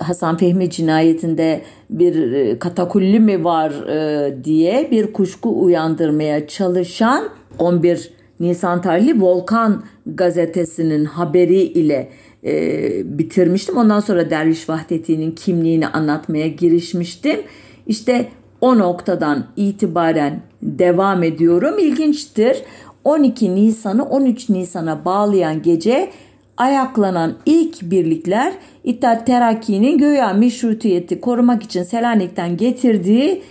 [0.00, 8.10] Hasan Fehmi cinayetinde bir e, katakulli mi var e, diye bir kuşku uyandırmaya çalışan 11
[8.40, 12.08] Nisan tarihli Volkan gazetesinin haberi ile
[12.44, 13.76] e, bitirmiştim.
[13.76, 17.40] Ondan sonra Derviş Vahdeti'nin kimliğini anlatmaya girişmiştim.
[17.86, 18.28] İşte
[18.60, 21.78] o noktadan itibaren devam ediyorum.
[21.78, 22.56] İlginçtir.
[23.04, 26.10] 12 Nisan'ı 13 Nisan'a bağlayan gece
[26.56, 28.54] ayaklanan ilk birlikler
[28.84, 33.42] İttihat Terakki'nin göya meşrutiyeti korumak için Selanik'ten getirdiği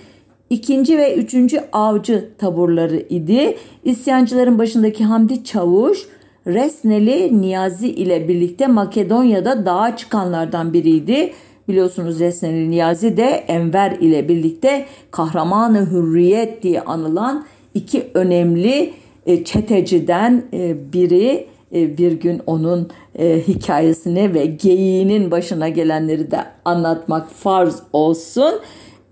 [0.49, 3.58] ikinci ve üçüncü avcı taburları idi.
[3.84, 6.08] İsyancıların başındaki Hamdi Çavuş
[6.47, 11.34] Resneli Niyazi ile birlikte Makedonya'da dağa çıkanlardan biriydi.
[11.67, 18.93] Biliyorsunuz Resneli Niyazi de Enver ile birlikte kahramanı hürriyet diye anılan iki önemli
[19.25, 27.32] e, çeteciden e, biri e, bir gün onun hikayesini ve geyiğinin başına gelenleri de anlatmak
[27.32, 28.53] farz olsun.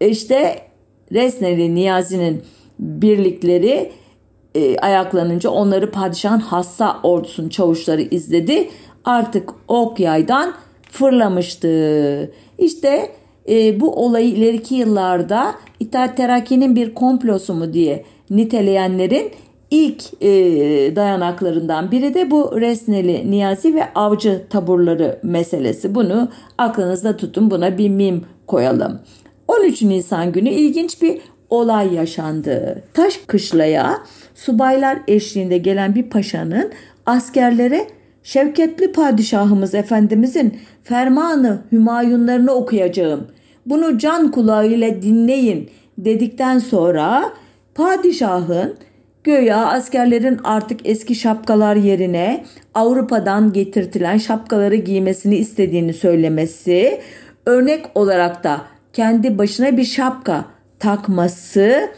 [0.02, 0.56] İşte
[1.12, 2.42] Resneli Niyazi'nin
[2.80, 3.92] birlikleri
[4.56, 8.70] e, ayaklanınca onları padişahın hassa ordusunun çavuşları izledi.
[9.06, 10.54] Artık ok yaydan
[10.92, 12.32] fırlamıştı.
[12.58, 13.12] İşte
[13.50, 19.32] e, bu olayı ileriki yıllarda İttihat Terakki'nin bir komplosu mu diye niteleyenlerin
[19.72, 20.30] ilk e,
[20.96, 25.96] dayanaklarından biri de bu Resneli Niyazi ve Avcı taburları meselesi.
[25.96, 29.00] Bunu aklınızda tutun buna bir mim koyalım.
[29.48, 32.84] 13 Nisan günü ilginç bir olay yaşandı.
[32.94, 33.98] Taş kışlaya
[34.46, 36.72] subaylar eşliğinde gelen bir paşanın
[37.06, 37.88] askerlere
[38.24, 43.28] Şevketli padişahımız efendimizin fermanı hümayunlarını okuyacağım.
[43.66, 47.34] Bunu can kulağıyla dinleyin dedikten sonra
[47.76, 48.76] padişahın
[49.24, 57.02] göya askerlerin artık eski şapkalar yerine Avrupa'dan getirtilen şapkaları giymesini istediğini söylemesi,
[57.46, 58.62] örnek olarak da
[58.94, 60.46] kendi başına bir şapka
[60.80, 61.90] takması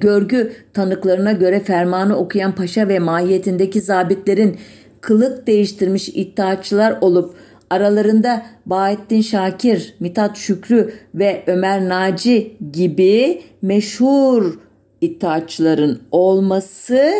[0.00, 4.56] görgü tanıklarına göre fermanı okuyan paşa ve mahiyetindeki zabitlerin
[5.00, 7.34] kılık değiştirmiş iddiaçılar olup
[7.70, 14.58] Aralarında Bahattin Şakir, Mithat Şükrü ve Ömer Naci gibi meşhur
[15.00, 17.12] iddiaçların olması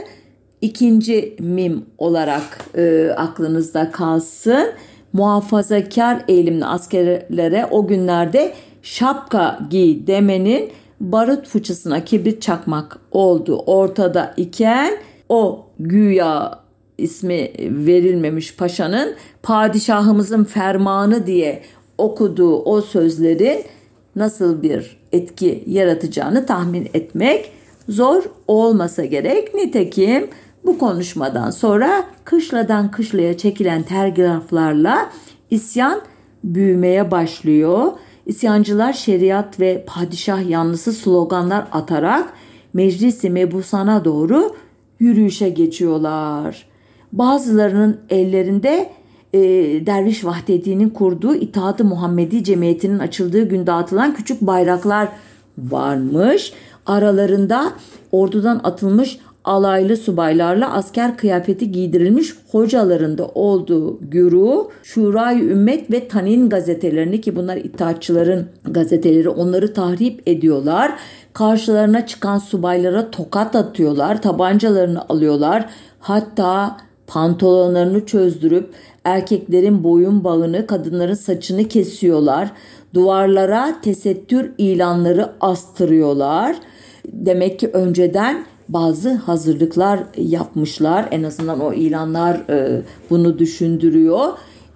[0.60, 4.72] ikinci mim olarak e, aklınızda kalsın.
[5.12, 14.94] Muhafazakar eğilimli askerlere o günlerde şapka giy demenin barut fıçısına kibrit çakmak oldu ortada iken
[15.28, 16.60] o güya
[16.98, 21.62] ismi verilmemiş paşanın padişahımızın fermanı diye
[21.98, 23.64] okuduğu o sözlerin
[24.16, 27.52] nasıl bir etki yaratacağını tahmin etmek
[27.88, 29.54] zor olmasa gerek.
[29.54, 30.28] Nitekim
[30.66, 35.10] bu konuşmadan sonra kışladan kışlaya çekilen telgraflarla
[35.50, 36.00] isyan
[36.44, 37.92] büyümeye başlıyor.
[38.28, 42.32] İsyancılar şeriat ve padişah yanlısı sloganlar atarak
[42.72, 44.54] meclisi mebusana doğru
[45.00, 46.66] yürüyüşe geçiyorlar.
[47.12, 48.90] Bazılarının ellerinde
[49.32, 49.40] e,
[49.86, 55.08] Derviş Vahdedi'nin kurduğu İttihat-ı Muhammedi Cemiyeti'nin açıldığı gün dağıtılan küçük bayraklar
[55.58, 56.52] varmış.
[56.86, 57.72] Aralarında
[58.12, 67.20] ordudan atılmış alaylı subaylarla asker kıyafeti giydirilmiş hocalarında olduğu güruh Şurayı Ümmet ve Tanin gazetelerini
[67.20, 70.92] ki bunlar itaatçıların gazeteleri onları tahrip ediyorlar.
[71.32, 75.66] Karşılarına çıkan subaylara tokat atıyorlar, tabancalarını alıyorlar.
[76.00, 78.70] Hatta pantolonlarını çözdürüp
[79.04, 82.52] erkeklerin boyun bağını, kadınların saçını kesiyorlar.
[82.94, 86.56] Duvarlara tesettür ilanları astırıyorlar.
[87.12, 91.08] Demek ki önceden bazı hazırlıklar yapmışlar.
[91.10, 94.28] En azından o ilanlar e, bunu düşündürüyor.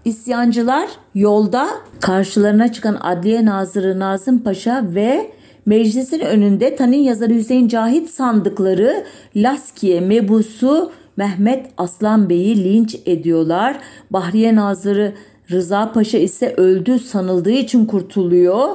[0.05, 1.68] İsyancılar yolda
[2.00, 5.31] karşılarına çıkan Adliye Nazırı Nazım Paşa ve
[5.66, 9.05] meclisin önünde Tanin yazarı Hüseyin Cahit sandıkları
[9.37, 13.78] Laskiye mebusu Mehmet Aslan Bey'i linç ediyorlar.
[14.11, 15.12] Bahriye Nazırı
[15.50, 18.68] Rıza Paşa ise öldü sanıldığı için kurtuluyor.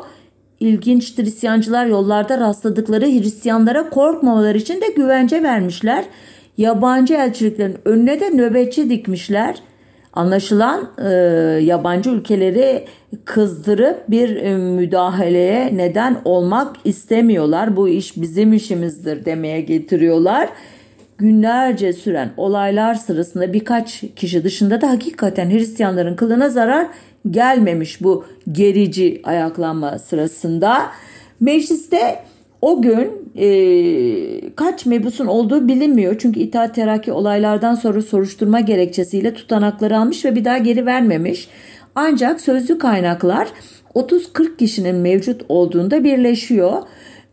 [0.60, 6.06] İlginçtir isyancılar yollarda rastladıkları Hristiyanlara korkmamaları için de güvence vermişler.
[6.58, 9.56] Yabancı elçiliklerin önüne de nöbetçi dikmişler.
[10.14, 11.10] Anlaşılan e,
[11.64, 12.86] yabancı ülkeleri
[13.26, 17.76] kızdırıp bir e, müdahaleye neden olmak istemiyorlar.
[17.76, 20.50] Bu iş bizim işimizdir demeye getiriyorlar.
[21.18, 26.88] Günlerce süren olaylar sırasında birkaç kişi dışında da hakikaten Hristiyanların kılına zarar
[27.32, 30.92] gelmemiş bu gerici ayaklanma sırasında.
[31.40, 32.20] Mecliste
[32.62, 36.16] o gün e, kaç mebusun olduğu bilinmiyor.
[36.20, 41.50] Çünkü İttihat Terakki olaylardan sonra soruşturma gerekçesiyle tutanakları almış ve bir daha geri vermemiş.
[41.96, 43.48] Ancak sözlü kaynaklar
[43.96, 46.74] 30-40 kişinin mevcut olduğunda birleşiyor.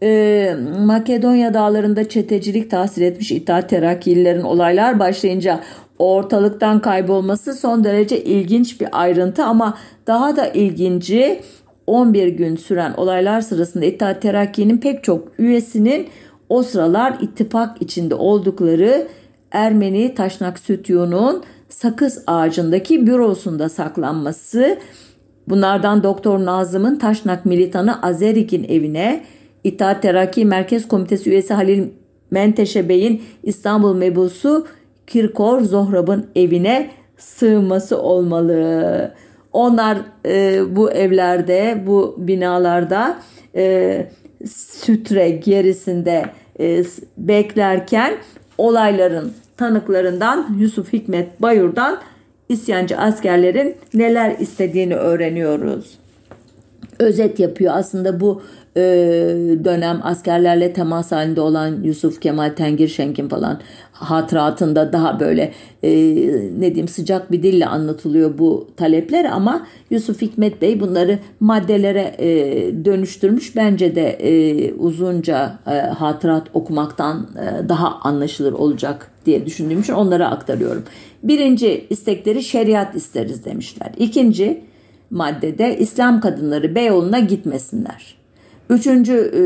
[0.02, 5.60] Ee, Makedonya dağlarında çetecilik tahsil etmiş İttihat Terakkililerin olaylar başlayınca
[6.04, 11.40] ortalıktan kaybolması son derece ilginç bir ayrıntı ama daha da ilginci
[11.86, 16.08] 11 gün süren olaylar sırasında İttihat Terakki'nin pek çok üyesinin
[16.48, 19.08] o sıralar ittifak içinde oldukları
[19.50, 24.78] Ermeni Taşnak Sütyu'nun sakız ağacındaki bürosunda saklanması,
[25.48, 29.24] bunlardan Doktor Nazım'ın Taşnak militanı Azerik'in evine,
[29.64, 31.88] İttihat Terakki Merkez Komitesi üyesi Halil
[32.30, 34.66] Menteşe Bey'in İstanbul mebusu
[35.06, 39.14] Kirkor Zohrab'ın evine sığması olmalı.
[39.52, 43.18] Onlar e, bu evlerde, bu binalarda
[43.56, 44.06] e,
[44.50, 46.24] sütre gerisinde
[46.60, 46.84] e,
[47.18, 48.14] beklerken
[48.58, 52.00] olayların tanıklarından Yusuf Hikmet Bayur'dan
[52.48, 55.98] isyancı askerlerin neler istediğini öğreniyoruz.
[56.98, 58.42] Özet yapıyor aslında bu
[58.76, 58.80] e,
[59.64, 63.60] dönem askerlerle temas halinde olan Yusuf Kemal Tengir Şenk'in falan
[63.92, 65.90] hatıratında daha böyle e,
[66.58, 72.28] ne diyeyim sıcak bir dille anlatılıyor bu talepler ama Yusuf Hikmet Bey bunları maddelere e,
[72.84, 73.56] dönüştürmüş.
[73.56, 80.30] Bence de e, uzunca e, hatırat okumaktan e, daha anlaşılır olacak diye düşündüğüm için onlara
[80.30, 80.84] aktarıyorum.
[81.22, 83.90] Birinci istekleri şeriat isteriz demişler.
[83.98, 84.60] İkinci
[85.10, 88.23] maddede İslam kadınları Beyoğlu'na gitmesinler.
[88.70, 89.42] Üçüncü e,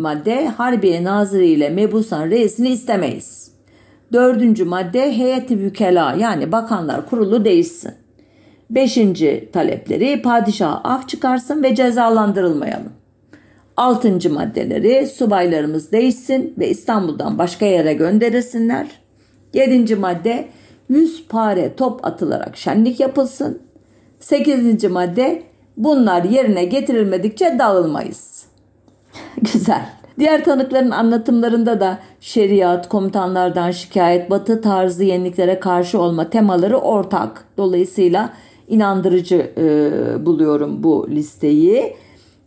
[0.00, 3.50] madde Harbiye Nazırı ile Mebusan reisini istemeyiz.
[4.12, 7.92] Dördüncü madde heyeti vükela yani bakanlar kurulu değişsin.
[8.70, 12.92] Beşinci talepleri padişah af çıkarsın ve cezalandırılmayalım.
[13.76, 18.86] Altıncı maddeleri subaylarımız değişsin ve İstanbul'dan başka yere gönderilsinler.
[19.54, 20.48] Yedinci madde
[20.88, 23.62] yüz pare top atılarak şenlik yapılsın.
[24.20, 25.42] Sekizinci madde
[25.76, 28.43] bunlar yerine getirilmedikçe dağılmayız.
[29.52, 29.86] Güzel.
[30.18, 37.44] Diğer tanıkların anlatımlarında da şeriat, komutanlardan şikayet, batı tarzı yeniliklere karşı olma temaları ortak.
[37.56, 38.32] Dolayısıyla
[38.68, 41.96] inandırıcı e, buluyorum bu listeyi.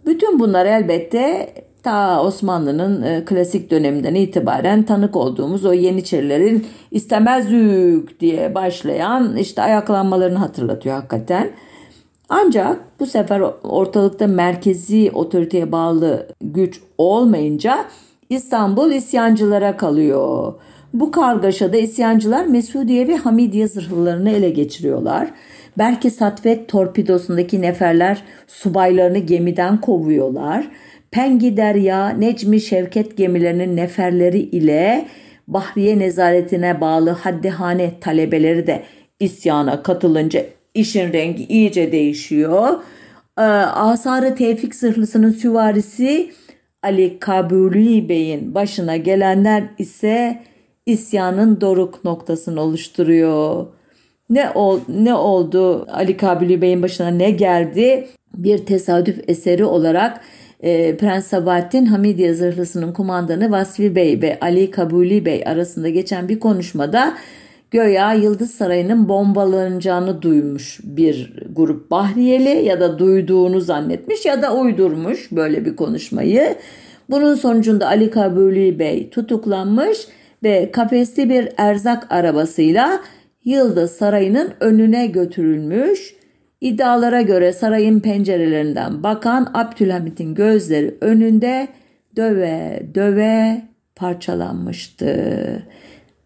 [0.05, 8.55] Bütün bunlar elbette ta Osmanlı'nın e, klasik döneminden itibaren tanık olduğumuz o Yeniçerilerin istemezük diye
[8.55, 11.51] başlayan işte ayaklanmalarını hatırlatıyor hakikaten.
[12.29, 17.85] Ancak bu sefer ortalıkta merkezi otoriteye bağlı güç olmayınca
[18.29, 20.53] İstanbul isyancılara kalıyor.
[20.93, 25.27] Bu kargaşada isyancılar Mesudiye ve Hamidiye zırhlarını ele geçiriyorlar.
[25.77, 30.67] Belki Satvet torpidosundaki neferler subaylarını gemiden kovuyorlar.
[31.11, 35.05] Pengi Derya, Necmi Şevket gemilerinin neferleri ile
[35.47, 38.83] Bahriye nezaretine bağlı haddihane talebeleri de
[39.19, 40.43] isyana katılınca
[40.77, 42.73] işin rengi iyice değişiyor.
[43.37, 46.31] Ee, Asarı Tevfik zırhlısının süvarisi
[46.83, 50.43] Ali Kabuli Bey'in başına gelenler ise
[50.85, 53.65] isyanın doruk noktasını oluşturuyor.
[54.29, 58.07] Ne ol, ne oldu Ali Kabuli Bey'in başına ne geldi?
[58.33, 60.21] Bir tesadüf eseri olarak
[60.59, 66.39] e, Prens Sabahattin Hamidiye zırhlısının kumandanı Vasfi Bey ve Ali Kabuli Bey arasında geçen bir
[66.39, 67.17] konuşmada
[67.71, 75.31] göya Yıldız Sarayı'nın bombalanacağını duymuş bir grup Bahriyeli ya da duyduğunu zannetmiş ya da uydurmuş
[75.31, 76.55] böyle bir konuşmayı.
[77.09, 79.97] Bunun sonucunda Ali Kabuli Bey tutuklanmış
[80.43, 82.99] ve kafesli bir erzak arabasıyla
[83.43, 86.15] Yıldız Sarayı'nın önüne götürülmüş.
[86.61, 91.67] İddialara göre sarayın pencerelerinden bakan Abdülhamit'in gözleri önünde
[92.15, 93.61] döve döve
[93.95, 95.67] parçalanmıştı.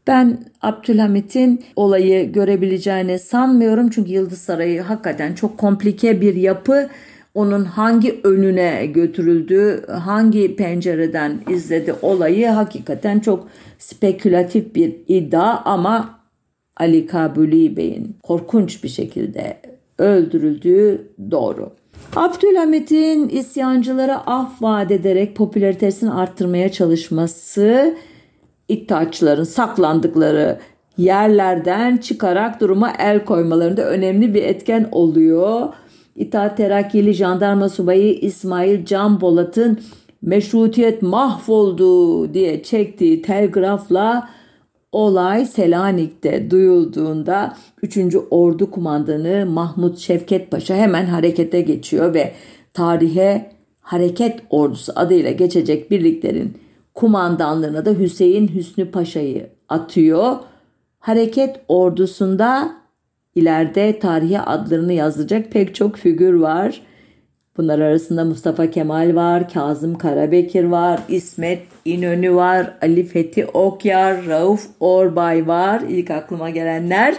[0.08, 6.90] Ben Abdülhamit'in olayı görebileceğini sanmıyorum çünkü Yıldız Sarayı hakikaten çok komplike bir yapı.
[7.34, 13.48] Onun hangi önüne götürüldüğü, hangi pencereden izledi olayı hakikaten çok
[13.80, 16.20] spekülatif bir iddia ama
[16.78, 19.62] Ali Kabuli Bey'in korkunç bir şekilde
[19.98, 21.72] öldürüldüğü doğru.
[22.16, 27.96] Abdülhamit'in isyancılara af vaat ederek popülaritesini arttırmaya çalışması
[28.72, 30.60] İttihatçıların saklandıkları
[30.98, 35.70] yerlerden çıkarak duruma el koymalarında önemli bir etken oluyor.
[36.16, 39.80] İttihat Terakkili Jandarma Subayı İsmail Can Bolat'ın
[40.22, 44.30] meşrutiyet mahvoldu diye çektiği telgrafla
[44.92, 47.98] olay Selanik'te duyulduğunda 3.
[48.32, 52.34] Ordu Kumandanı Mahmut Şevket Paşa hemen harekete geçiyor ve
[52.74, 53.52] tarihe
[53.82, 56.61] Hareket Ordusu adıyla geçecek birliklerin
[56.94, 60.36] kumandanlığına da Hüseyin Hüsnü Paşa'yı atıyor.
[61.00, 62.72] Hareket ordusunda
[63.36, 66.82] ileride tarihe adlarını yazacak pek çok figür var.
[67.58, 74.68] Bunlar arasında Mustafa Kemal var, Kazım Karabekir var, İsmet İnönü var, Ali Fethi Okyar, Rauf
[74.80, 75.82] Orbay var.
[75.90, 77.16] İlk aklıma gelenler.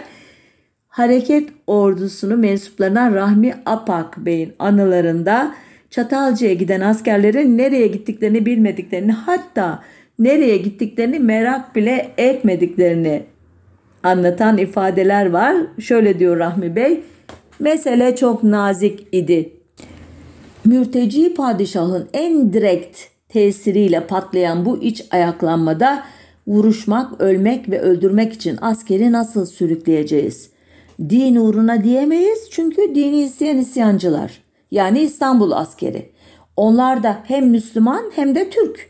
[0.87, 5.55] Hareket ordusunu mensuplarına Rahmi Apak Bey'in anılarında
[5.93, 9.83] Çatalca'ya giden askerlerin nereye gittiklerini bilmediklerini hatta
[10.19, 13.23] nereye gittiklerini merak bile etmediklerini
[14.03, 15.55] anlatan ifadeler var.
[15.79, 17.03] Şöyle diyor Rahmi Bey.
[17.59, 19.53] Mesele çok nazik idi.
[20.65, 26.03] Mürteci padişahın en direkt tesiriyle patlayan bu iç ayaklanmada
[26.47, 30.49] vuruşmak, ölmek ve öldürmek için askeri nasıl sürükleyeceğiz?
[30.99, 34.42] Din uğruna diyemeyiz çünkü dini isteyen isyancılar
[34.73, 36.11] yani İstanbul askeri.
[36.57, 38.89] Onlar da hem Müslüman hem de Türk.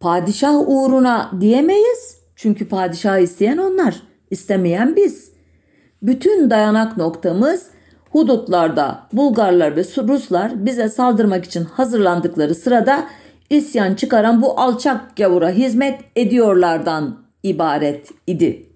[0.00, 5.32] Padişah uğruna diyemeyiz çünkü padişah isteyen onlar, istemeyen biz.
[6.02, 7.66] Bütün dayanak noktamız
[8.10, 13.06] hudutlarda Bulgarlar ve Ruslar bize saldırmak için hazırlandıkları sırada
[13.50, 18.66] isyan çıkaran bu alçak gavura hizmet ediyorlardan ibaret idi.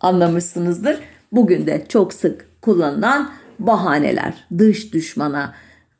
[0.00, 0.98] Anlamışsınızdır.
[1.32, 5.54] Bugün de çok sık kullanılan bahaneler dış düşmana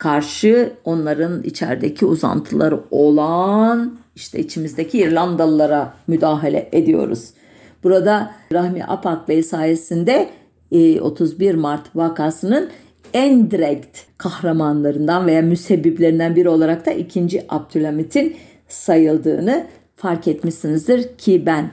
[0.04, 7.30] karşı onların içerideki uzantıları olan işte içimizdeki İrlandalılara müdahale ediyoruz.
[7.84, 10.28] Burada Rahmi Apak Bey sayesinde
[11.00, 12.70] 31 e, Mart vakasının
[13.14, 17.46] en direkt kahramanlarından veya müsebbiplerinden biri olarak da 2.
[17.48, 18.36] Abdülhamit'in
[18.68, 21.70] sayıldığını fark etmişsinizdir ki ben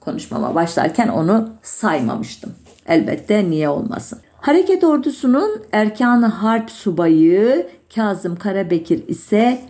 [0.00, 2.52] konuşmama başlarken onu saymamıştım.
[2.86, 4.18] Elbette niye olmasın.
[4.42, 9.60] Hareket ordusunun erkanı harp subayı Kazım Karabekir ise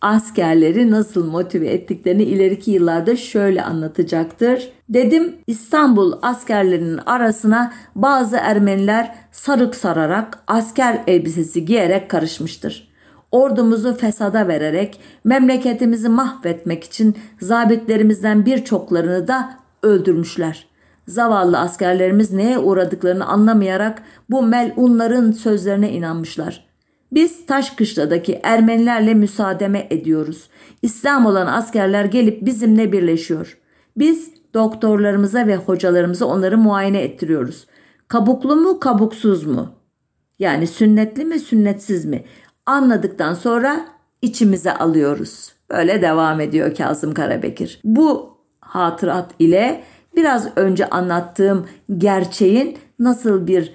[0.00, 4.68] askerleri nasıl motive ettiklerini ileriki yıllarda şöyle anlatacaktır.
[4.88, 12.88] Dedim İstanbul askerlerinin arasına bazı Ermeniler sarık sararak asker elbisesi giyerek karışmıştır.
[13.32, 20.71] Ordumuzu fesada vererek memleketimizi mahvetmek için zabitlerimizden birçoklarını da öldürmüşler.
[21.08, 26.72] Zavallı askerlerimiz neye uğradıklarını anlamayarak bu melunların sözlerine inanmışlar.
[27.12, 30.48] Biz Taşkışla'daki Ermenilerle müsaademe ediyoruz.
[30.82, 33.58] İslam olan askerler gelip bizimle birleşiyor.
[33.96, 37.66] Biz doktorlarımıza ve hocalarımıza onları muayene ettiriyoruz.
[38.08, 39.68] Kabuklu mu kabuksuz mu?
[40.38, 42.24] Yani sünnetli mi sünnetsiz mi?
[42.66, 43.86] Anladıktan sonra
[44.22, 45.52] içimize alıyoruz.
[45.70, 47.80] Böyle devam ediyor Kazım Karabekir.
[47.84, 49.82] Bu hatırat ile
[50.16, 51.66] biraz önce anlattığım
[51.98, 53.72] gerçeğin nasıl bir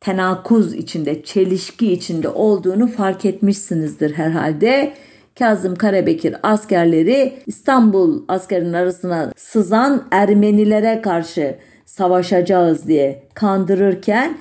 [0.00, 4.92] tenakuz içinde, çelişki içinde olduğunu fark etmişsinizdir herhalde.
[5.38, 14.38] Kazım Karabekir askerleri İstanbul askerinin arasına sızan Ermenilere karşı savaşacağız diye kandırırken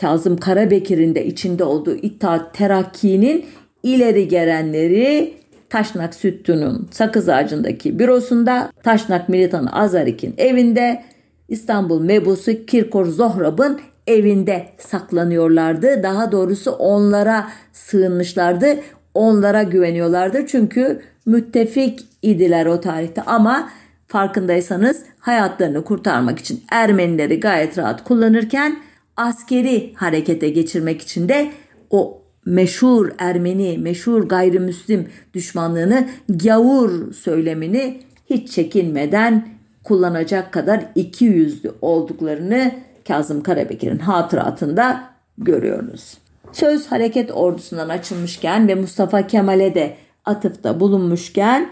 [0.00, 3.44] Kazım Karabekir'in de içinde olduğu İttihat Terakki'nin
[3.82, 5.34] ileri gelenleri
[5.74, 11.02] Taşnak Süttu'nun sakız ağacındaki bürosunda, Taşnak Militanı Azarik'in evinde,
[11.48, 16.02] İstanbul mebusu Kirkor Zohrab'ın evinde saklanıyorlardı.
[16.02, 18.76] Daha doğrusu onlara sığınmışlardı.
[19.14, 20.46] Onlara güveniyorlardı.
[20.46, 23.70] Çünkü müttefik idiler o tarihte ama
[24.06, 28.76] farkındaysanız hayatlarını kurtarmak için Ermenileri gayet rahat kullanırken
[29.16, 31.50] askeri harekete geçirmek için de
[31.90, 39.48] o meşhur Ermeni, meşhur gayrimüslim düşmanlığını, gavur söylemini hiç çekinmeden
[39.84, 42.72] kullanacak kadar iki yüzlü olduklarını
[43.08, 45.04] Kazım Karabekir'in hatıratında
[45.38, 46.18] görüyoruz.
[46.52, 51.68] Söz hareket ordusundan açılmışken ve Mustafa Kemal'e de atıfta bulunmuşken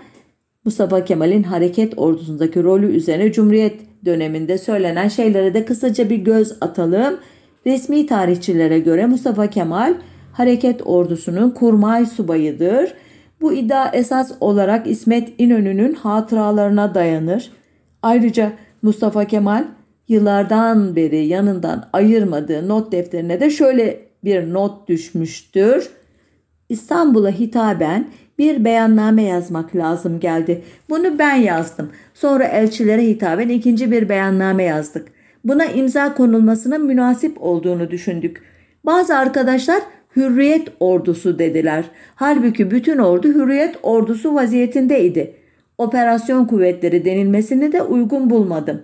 [0.64, 7.18] Mustafa Kemal'in hareket ordusundaki rolü üzerine Cumhuriyet döneminde söylenen şeylere de kısaca bir göz atalım.
[7.66, 9.94] Resmi tarihçilere göre Mustafa Kemal
[10.32, 12.94] hareket ordusunun kurmay subayıdır.
[13.40, 17.52] Bu iddia esas olarak İsmet İnönü'nün hatıralarına dayanır.
[18.02, 18.52] Ayrıca
[18.82, 19.64] Mustafa Kemal
[20.08, 25.90] yıllardan beri yanından ayırmadığı not defterine de şöyle bir not düşmüştür.
[26.68, 28.06] İstanbul'a hitaben
[28.38, 30.62] bir beyanname yazmak lazım geldi.
[30.90, 31.90] Bunu ben yazdım.
[32.14, 35.08] Sonra elçilere hitaben ikinci bir beyanname yazdık.
[35.44, 38.42] Buna imza konulmasının münasip olduğunu düşündük.
[38.86, 39.82] Bazı arkadaşlar
[40.16, 41.84] hürriyet ordusu dediler.
[42.14, 45.34] Halbuki bütün ordu hürriyet ordusu vaziyetindeydi.
[45.78, 48.80] Operasyon kuvvetleri denilmesini de uygun bulmadım.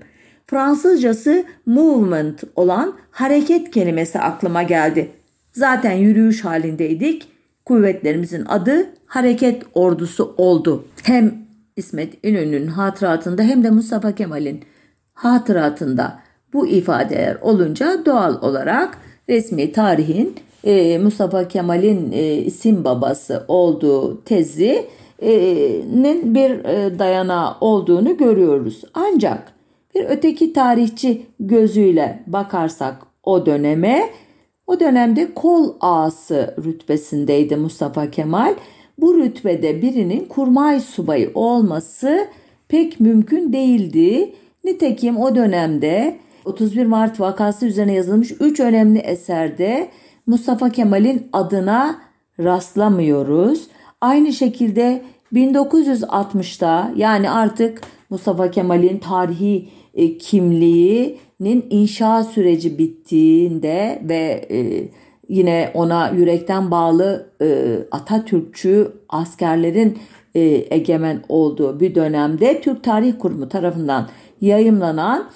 [0.47, 5.11] Fransızcası movement olan hareket kelimesi aklıma geldi.
[5.53, 7.29] Zaten yürüyüş halindeydik.
[7.65, 10.85] Kuvvetlerimizin adı hareket ordusu oldu.
[11.03, 11.35] Hem
[11.77, 14.61] İsmet İnönü'nün hatıratında hem de Mustafa Kemal'in
[15.15, 16.21] hatıratında
[16.53, 18.99] bu ifadeler olunca doğal olarak
[19.29, 24.85] resmi tarihin e, Mustafa Kemal'in e, isim babası olduğu tezinin
[26.35, 28.83] bir e, dayanağı olduğunu görüyoruz.
[28.95, 29.53] Ancak
[29.95, 34.11] bir öteki tarihçi gözüyle bakarsak o döneme
[34.67, 38.55] o dönemde kol ağası rütbesindeydi Mustafa Kemal.
[38.99, 42.29] Bu rütbede birinin kurmay subayı olması
[42.69, 44.35] pek mümkün değildi.
[44.65, 49.89] Nitekim o dönemde 31 Mart vakası üzerine yazılmış 3 önemli eserde
[50.29, 51.99] Mustafa Kemal'in adına
[52.41, 53.67] rastlamıyoruz.
[54.01, 55.03] Aynı şekilde
[55.35, 64.89] 1960'da yani artık Mustafa Kemal'in tarihi e, kimliğinin inşa süreci bittiğinde ve e,
[65.29, 69.99] yine ona yürekten bağlı e, Atatürkçü askerlerin
[70.35, 74.09] e, egemen olduğu bir dönemde Türk Tarih Kurumu tarafından
[74.41, 75.29] yayımlanan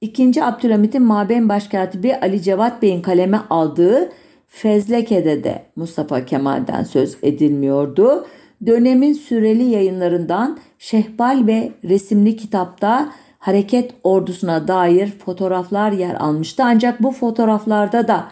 [0.00, 0.44] 2.
[0.44, 4.10] Abdülhamit'in Maben Başkatibi Ali Cevat Bey'in kaleme aldığı
[4.50, 8.26] Fezleke'de de Mustafa Kemal'den söz edilmiyordu.
[8.66, 16.62] Dönemin süreli yayınlarından Şehbal ve resimli kitapta hareket ordusuna dair fotoğraflar yer almıştı.
[16.66, 18.28] Ancak bu fotoğraflarda da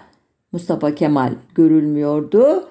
[0.52, 2.68] Mustafa Kemal görülmüyordu.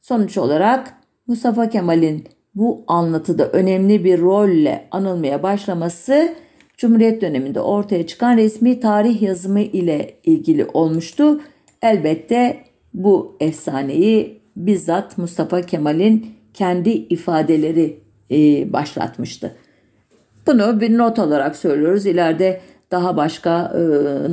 [0.00, 0.94] Sonuç olarak
[1.26, 2.24] Mustafa Kemal'in
[2.54, 6.34] bu anlatıda önemli bir rolle anılmaya başlaması
[6.76, 11.40] Cumhuriyet döneminde ortaya çıkan resmi tarih yazımı ile ilgili olmuştu.
[11.82, 12.63] Elbette
[12.94, 19.54] bu efsaneyi bizzat Mustafa Kemal'in kendi ifadeleri e, başlatmıştı.
[20.46, 22.06] Bunu bir not olarak söylüyoruz.
[22.06, 23.80] İleride daha başka e,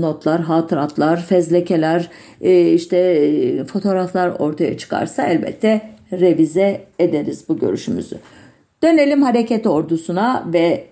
[0.01, 2.09] notlar, hatıratlar, fezlekeler,
[2.41, 5.82] e, işte fotoğraflar ortaya çıkarsa elbette
[6.12, 8.18] revize ederiz bu görüşümüzü.
[8.84, 10.86] Dönelim hareket ordusuna ve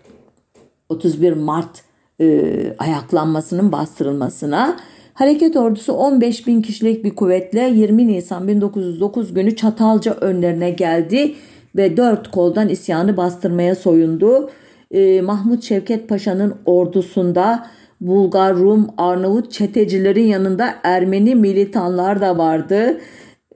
[0.89, 1.83] 31 Mart
[2.21, 2.45] e,
[2.79, 4.77] ayaklanmasının bastırılmasına.
[5.19, 11.35] Hareket ordusu 15 bin kişilik bir kuvvetle 20 Nisan 1909 günü Çatalca önlerine geldi
[11.75, 14.49] ve dört koldan isyanı bastırmaya soyundu.
[14.91, 17.67] Ee, Mahmut Şevket Paşa'nın ordusunda
[18.01, 22.97] Bulgar, Rum, Arnavut çetecilerin yanında Ermeni militanlar da vardı.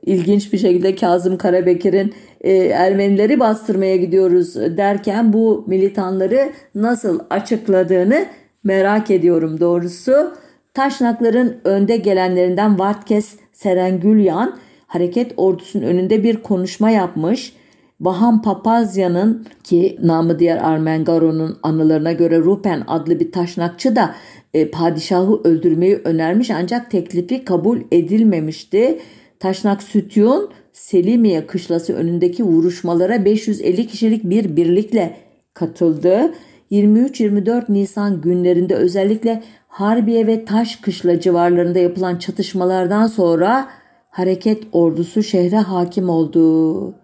[0.05, 8.25] İlginç bir şekilde Kazım Karabekir'in e, Ermenileri bastırmaya gidiyoruz derken bu militanları nasıl açıkladığını
[8.63, 10.33] merak ediyorum doğrusu.
[10.73, 14.57] Taşnakların önde gelenlerinden Vartkes Serengülyan
[14.87, 17.53] hareket ordusunun önünde bir konuşma yapmış.
[17.99, 24.15] Baham Papazya'nın ki namı diğer Armengaro'nun anılarına göre Rupen adlı bir taşnakçı da
[24.53, 28.99] e, padişahı öldürmeyi önermiş ancak teklifi kabul edilmemişti.
[29.39, 35.17] Taşnak Sütyun Selimiye kışlası önündeki vuruşmalara 550 kişilik bir birlikle
[35.53, 36.33] katıldı.
[36.73, 43.69] 23-24 Nisan günlerinde özellikle Harbiye ve Taş Kışla civarlarında yapılan çatışmalardan sonra
[44.09, 46.95] hareket ordusu şehre hakim oldu.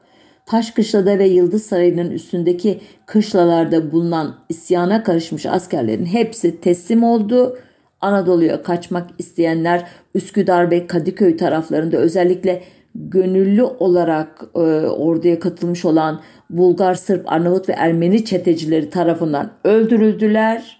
[0.45, 7.57] Taşkışla'da ve Yıldız Sarayı'nın üstündeki kışlalarda bulunan isyana karışmış askerlerin hepsi teslim oldu.
[8.01, 12.63] Anadolu'ya kaçmak isteyenler Üsküdar ve Kadıköy taraflarında özellikle
[12.95, 20.79] gönüllü olarak e, orduya katılmış olan Bulgar, Sırp, Arnavut ve Ermeni çetecileri tarafından öldürüldüler.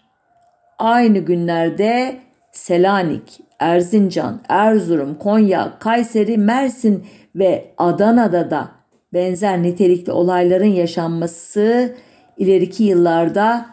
[0.80, 2.20] Aynı günlerde
[2.52, 7.06] Selanik, Erzincan, Erzurum, Konya, Kayseri, Mersin
[7.36, 8.72] ve Adana'da da
[9.14, 11.96] benzer nitelikli olayların yaşanması
[12.38, 13.66] ileriki yıllarda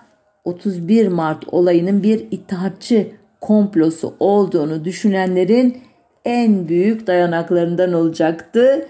[0.44, 3.08] 31 Mart olayının bir ittihatçı
[3.40, 5.78] komplosu olduğunu düşünenlerin
[6.26, 8.86] en büyük dayanaklarından olacaktı.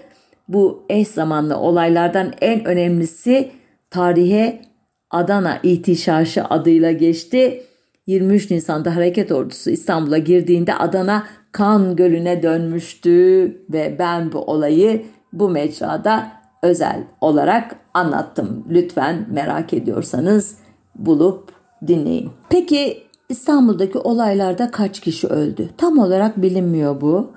[0.47, 3.51] Bu eş zamanlı olaylardan en önemlisi
[3.89, 4.61] tarihe
[5.11, 7.63] Adana İhtişaşı adıyla geçti.
[8.07, 13.11] 23 Nisan'da hareket ordusu İstanbul'a girdiğinde Adana kan gölüne dönmüştü
[13.69, 16.31] ve ben bu olayı bu mecrada
[16.63, 18.65] özel olarak anlattım.
[18.69, 20.57] Lütfen merak ediyorsanız
[20.95, 21.51] bulup
[21.87, 22.31] dinleyin.
[22.49, 25.69] Peki İstanbul'daki olaylarda kaç kişi öldü?
[25.77, 27.31] Tam olarak bilinmiyor bu.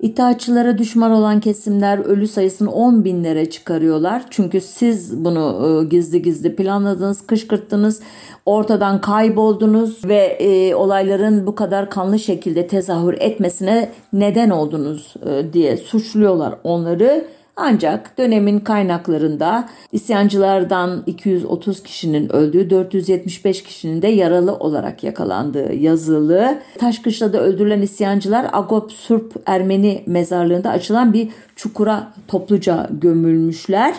[0.00, 4.24] İttihatçılara düşman olan kesimler ölü sayısını 10 binlere çıkarıyorlar.
[4.30, 8.00] Çünkü siz bunu e, gizli gizli planladınız, kışkırttınız,
[8.46, 15.76] ortadan kayboldunuz ve e, olayların bu kadar kanlı şekilde tezahür etmesine neden oldunuz e, diye
[15.76, 17.24] suçluyorlar onları.
[17.56, 26.58] Ancak dönemin kaynaklarında isyancılardan 230 kişinin öldüğü 475 kişinin de yaralı olarak yakalandığı yazılı.
[26.78, 33.94] Taşkışla'da öldürülen isyancılar Agop Surp Ermeni mezarlığında açılan bir çukura topluca gömülmüşler.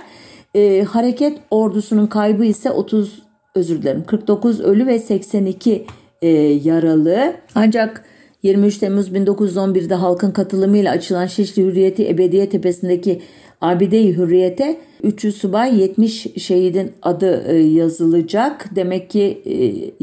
[0.56, 3.22] Ee, hareket ordusunun kaybı ise 30
[3.56, 5.86] özür dilerim 49 ölü ve 82
[6.22, 6.28] e,
[6.64, 7.34] yaralı.
[7.56, 8.06] Ancak
[8.46, 13.22] 23 Temmuz 1911'de halkın katılımıyla açılan Şişli Hürriyeti Ebediye Tepesi'ndeki
[13.66, 18.76] Abide-i Hürriyet'e 300 subay 70 şehidin adı e, yazılacak.
[18.76, 19.56] Demek ki e,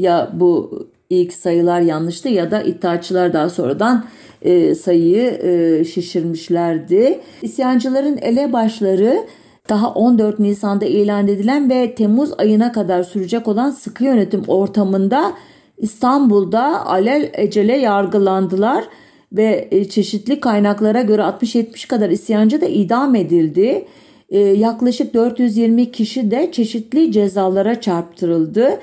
[0.02, 0.70] ya bu
[1.10, 4.04] ilk sayılar yanlıştı ya da iddiaçılar daha sonradan
[4.42, 7.20] e, sayıyı şişirmişlerdi.
[7.42, 9.26] İsyancıların elebaşları
[9.68, 15.32] daha 14 Nisan'da ilan edilen ve Temmuz ayına kadar sürecek olan sıkı yönetim ortamında
[15.78, 18.84] İstanbul'da alel ecele yargılandılar
[19.33, 23.85] ve e, çeşitli kaynaklara göre 60-70 kadar isyancı da idam edildi.
[24.30, 28.78] E, yaklaşık 420 kişi de çeşitli cezalara çarptırıldı.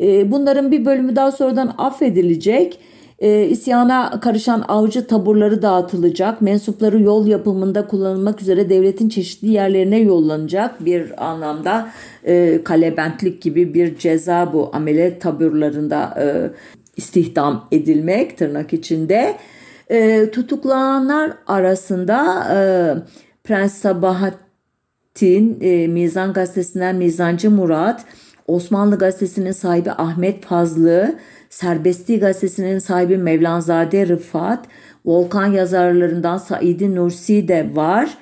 [0.00, 2.78] E, bunların bir bölümü daha sonradan affedilecek.
[3.48, 6.42] İsyana karışan avcı taburları dağıtılacak.
[6.42, 10.84] Mensupları yol yapımında kullanılmak üzere devletin çeşitli yerlerine yollanacak.
[10.84, 11.88] Bir anlamda
[12.64, 16.14] kalebentlik gibi bir ceza bu amele taburlarında
[16.96, 19.36] istihdam edilmek tırnak içinde.
[19.90, 22.58] E, tutuklananlar arasında e,
[23.44, 28.04] Prens Sabahattin, e, Mizan Gazetesi'nden Mizancı Murat,
[28.46, 31.14] Osmanlı Gazetesi'nin sahibi Ahmet Fazlı,
[31.50, 34.66] Serbesti Gazetesi'nin sahibi Mevlanzade Rıfat,
[35.04, 38.18] Volkan yazarlarından Saidi Nursi de var.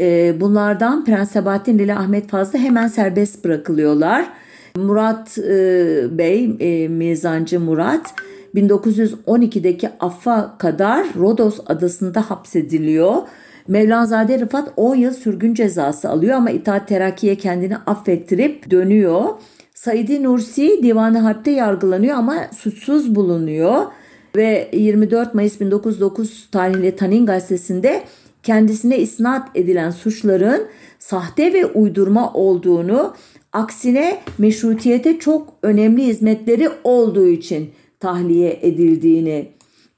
[0.00, 4.28] E, bunlardan Prens Sabahattin ile Ahmet Fazlı hemen serbest bırakılıyorlar.
[4.76, 8.14] Murat e, Bey, e, Mizancı Murat
[8.56, 13.16] 1912'deki affa kadar Rodos adasında hapsediliyor.
[13.68, 19.24] Mevlanzade Rıfat 10 yıl sürgün cezası alıyor ama İttihat Terakki'ye kendini affettirip dönüyor.
[19.74, 23.82] Saidi Nursi Divan-ı Harp'te yargılanıyor ama suçsuz bulunuyor.
[24.36, 28.02] Ve 24 Mayıs 1909 tarihli Tanin gazetesinde
[28.42, 30.66] kendisine isnat edilen suçların
[30.98, 33.14] sahte ve uydurma olduğunu
[33.52, 37.70] aksine meşrutiyete çok önemli hizmetleri olduğu için
[38.00, 39.48] tahliye edildiğini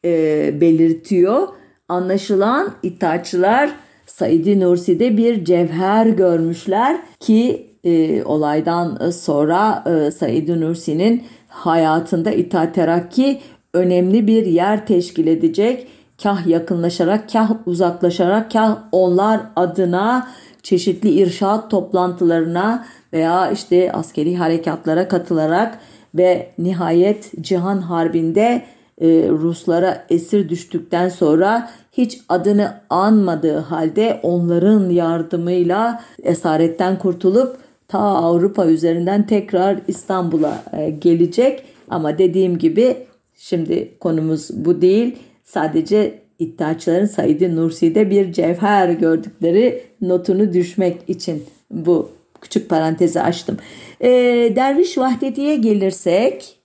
[0.05, 1.49] e, belirtiyor.
[1.89, 3.71] Anlaşılan İttihatçılar
[4.07, 13.41] Said Nursi'de bir cevher görmüşler ki e, olaydan sonra e, Said Nursi'nin hayatında İttihat Terakki
[13.75, 15.87] önemli bir yer teşkil edecek.
[16.23, 20.29] Kah yakınlaşarak, kah uzaklaşarak, kah onlar adına
[20.63, 25.79] çeşitli irşat toplantılarına veya işte askeri harekatlara katılarak
[26.19, 28.63] ve nihayet Cihan Harbi'nde
[29.01, 37.57] e, Ruslara esir düştükten sonra hiç adını anmadığı halde onların yardımıyla esaretten kurtulup
[37.89, 41.65] ta Avrupa üzerinden tekrar İstanbul'a e, gelecek.
[41.91, 42.97] Ama dediğim gibi
[43.37, 45.17] şimdi konumuz bu değil.
[45.45, 52.09] Sadece iddiaçıların Said Nursi'de bir cevher gördükleri notunu düşmek için bu
[52.41, 53.57] küçük parantezi açtım.
[54.01, 54.09] E,
[54.57, 56.59] Derviş Vahdeti'ye gelirsek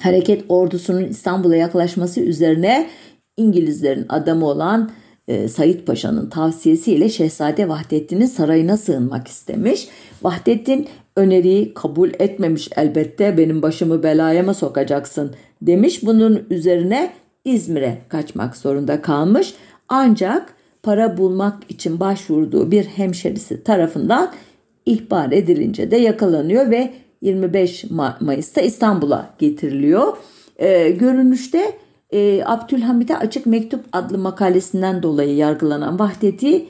[0.00, 2.86] hareket ordusunun İstanbul'a yaklaşması üzerine
[3.36, 4.90] İngilizlerin adamı olan
[5.28, 9.88] e, Said Paşa'nın tavsiyesiyle Şehzade Vahdettin'in sarayına sığınmak istemiş.
[10.22, 16.06] Vahdettin öneriyi kabul etmemiş elbette benim başımı belaya mı sokacaksın demiş.
[16.06, 17.12] Bunun üzerine
[17.44, 19.54] İzmir'e kaçmak zorunda kalmış.
[19.88, 24.32] Ancak para bulmak için başvurduğu bir hemşerisi tarafından
[24.86, 27.84] ihbar edilince de yakalanıyor ve 25
[28.20, 30.16] Mayıs'ta İstanbul'a getiriliyor.
[30.56, 31.78] E, görünüşte
[32.10, 36.66] e, Abdülhamid'e Açık Mektup adlı makalesinden dolayı yargılanan Vahdeti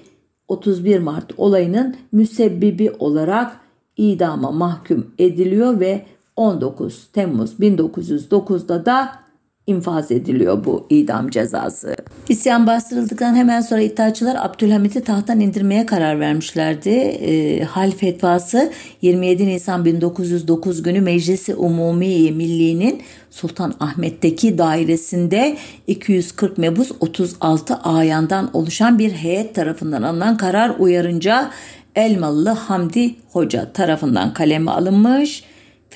[0.49, 3.61] 31 Mart olayının müsebbibi olarak
[3.97, 6.03] idama mahkum ediliyor ve
[6.37, 9.26] 19 Temmuz 1909'da da
[9.67, 11.97] infaz ediliyor bu idam cezası.
[12.29, 16.91] İsyan bastırıldıktan hemen sonra İttihatçılar Abdülhamit'i tahttan indirmeye karar vermişlerdi.
[16.91, 25.57] E, hal fetvası 27 Nisan 1909 günü Meclisi Umumi Milli'nin Sultan Ahmet'teki dairesinde
[25.87, 31.51] 240 mebus 36 ayandan oluşan bir heyet tarafından alınan karar uyarınca
[31.97, 35.45] Elmalı Hamdi Hoca tarafından kaleme alınmış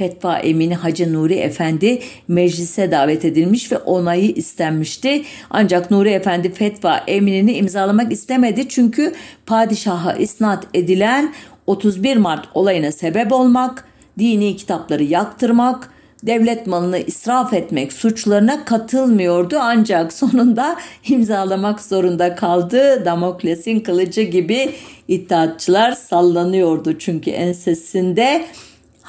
[0.01, 5.23] Fetva Emini Hacı Nuri Efendi meclise davet edilmiş ve onayı istenmişti.
[5.51, 9.13] Ancak Nuri Efendi fetva eminini imzalamak istemedi çünkü
[9.47, 11.35] padişaha isnat edilen
[11.67, 13.85] 31 Mart olayına sebep olmak,
[14.19, 15.91] dini kitapları yaktırmak,
[16.23, 20.77] devlet malını israf etmek suçlarına katılmıyordu ancak sonunda
[21.09, 23.05] imzalamak zorunda kaldı.
[23.05, 24.71] Damokles'in kılıcı gibi
[25.09, 28.45] iddiatçılar sallanıyordu çünkü ensesinde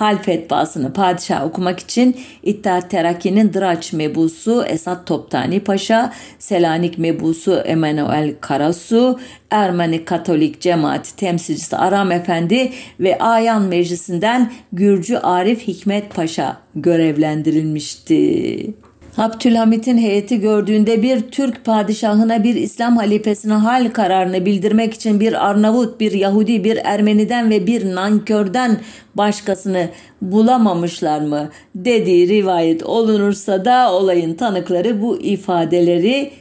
[0.02, 8.36] hal fetvasını padişah okumak için İttihat Terakki'nin Dıraç mebusu Esat Toptani Paşa, Selanik mebusu Emanuel
[8.42, 9.20] Karasu,
[9.52, 18.74] Ermeni Katolik cemaati temsilcisi Aram Efendi ve Ayan Meclisi'nden Gürcü Arif Hikmet Paşa görevlendirilmişti.
[19.18, 26.00] Abdülhamit'in heyeti gördüğünde bir Türk padişahına bir İslam halifesine hal kararını bildirmek için bir Arnavut,
[26.00, 28.78] bir Yahudi, bir Ermeniden ve bir nankörden
[29.16, 29.90] başkasını
[30.22, 31.50] bulamamışlar mı?
[31.76, 36.32] Dediği rivayet olunursa da olayın tanıkları bu ifadeleri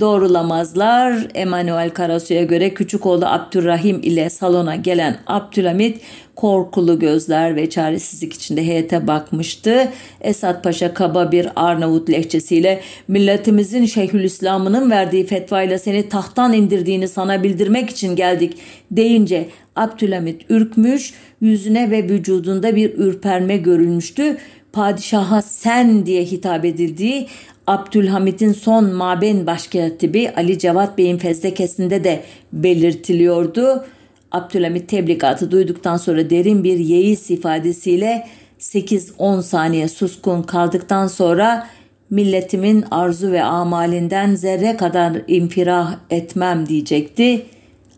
[0.00, 1.26] doğrulamazlar.
[1.34, 6.00] Emanuel Karasu'ya göre küçük oğlu Abdurrahim ile salona gelen Abdülhamit
[6.36, 9.88] korkulu gözler ve çaresizlik içinde heyete bakmıştı.
[10.20, 17.90] Esat Paşa kaba bir Arnavut lehçesiyle milletimizin Şeyhülislam'ının verdiği fetvayla seni tahttan indirdiğini sana bildirmek
[17.90, 18.58] için geldik
[18.90, 24.36] deyince Abdülhamit ürkmüş, yüzüne ve vücudunda bir ürperme görülmüştü.
[24.72, 27.26] Padişaha sen diye hitap edildiği
[27.70, 33.84] Abdülhamit'in son maben başkatibi Ali Cevat Bey'in fezlekesinde de belirtiliyordu.
[34.32, 38.26] Abdülhamit tebligatı duyduktan sonra derin bir yeis ifadesiyle
[38.60, 41.66] 8-10 saniye suskun kaldıktan sonra
[42.10, 47.42] milletimin arzu ve amalinden zerre kadar infirah etmem diyecekti.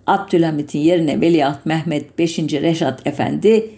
[0.06, 2.38] Abdülhamit'in yerine Veliaht Mehmet 5.
[2.38, 3.70] Reşat Efendi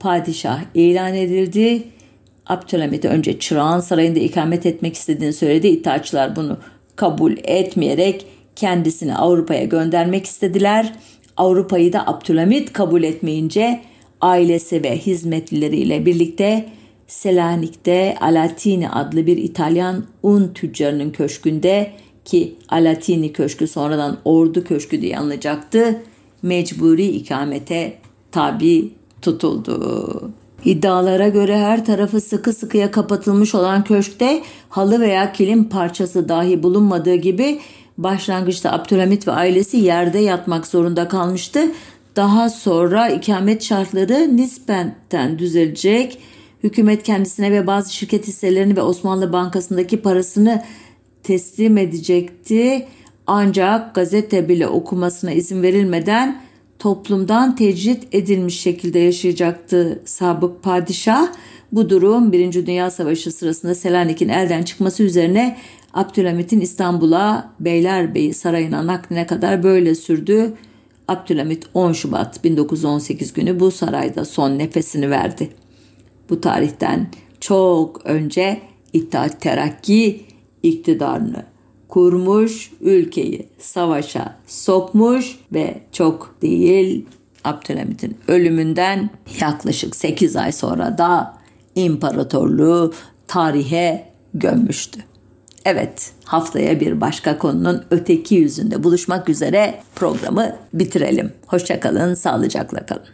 [0.00, 1.82] padişah ilan edildi.
[2.46, 5.68] Abdülhamit'e önce Çırağan Sarayı'nda ikamet etmek istediğini söyledi.
[5.68, 6.56] İttihatçılar bunu
[6.96, 8.26] kabul etmeyerek
[8.56, 10.92] kendisini Avrupa'ya göndermek istediler.
[11.36, 13.80] Avrupa'yı da Abdülhamit kabul etmeyince
[14.20, 16.68] ailesi ve hizmetlileriyle birlikte
[17.06, 21.92] Selanik'te Alatini adlı bir İtalyan un tüccarının köşkünde
[22.24, 26.02] ki Alatini Köşkü sonradan Ordu Köşkü diye anılacaktı.
[26.42, 27.98] Mecburi ikamete
[28.32, 28.90] tabi
[29.22, 30.32] tutuldu.
[30.64, 37.14] İddialara göre her tarafı sıkı sıkıya kapatılmış olan köşkte halı veya kilim parçası dahi bulunmadığı
[37.14, 37.60] gibi
[37.98, 41.60] başlangıçta Abdülhamit ve ailesi yerde yatmak zorunda kalmıştı.
[42.16, 46.18] Daha sonra ikamet şartları nispeten düzelecek.
[46.62, 50.62] Hükümet kendisine ve bazı şirket hisselerini ve Osmanlı Bankası'ndaki parasını
[51.22, 52.86] teslim edecekti.
[53.26, 56.42] Ancak gazete bile okumasına izin verilmeden
[56.82, 61.32] toplumdan tecrit edilmiş şekilde yaşayacaktı sabık padişah.
[61.72, 62.66] Bu durum 1.
[62.66, 65.58] Dünya Savaşı sırasında Selanik'in elden çıkması üzerine
[65.94, 70.54] Abdülhamit'in İstanbul'a Beylerbeyi Sarayı'na nakline kadar böyle sürdü.
[71.08, 75.50] Abdülhamit 10 Şubat 1918 günü bu sarayda son nefesini verdi.
[76.30, 77.06] Bu tarihten
[77.40, 78.60] çok önce
[78.92, 80.24] İttihat Terakki
[80.62, 81.51] iktidarını
[81.92, 87.06] kurmuş, ülkeyi savaşa sokmuş ve çok değil
[87.44, 91.38] Abdülhamit'in ölümünden yaklaşık 8 ay sonra da
[91.74, 92.92] imparatorluğu
[93.26, 95.00] tarihe gömmüştü.
[95.64, 101.32] Evet, haftaya bir başka konunun öteki yüzünde buluşmak üzere programı bitirelim.
[101.46, 103.12] Hoşçakalın, sağlıcakla kalın.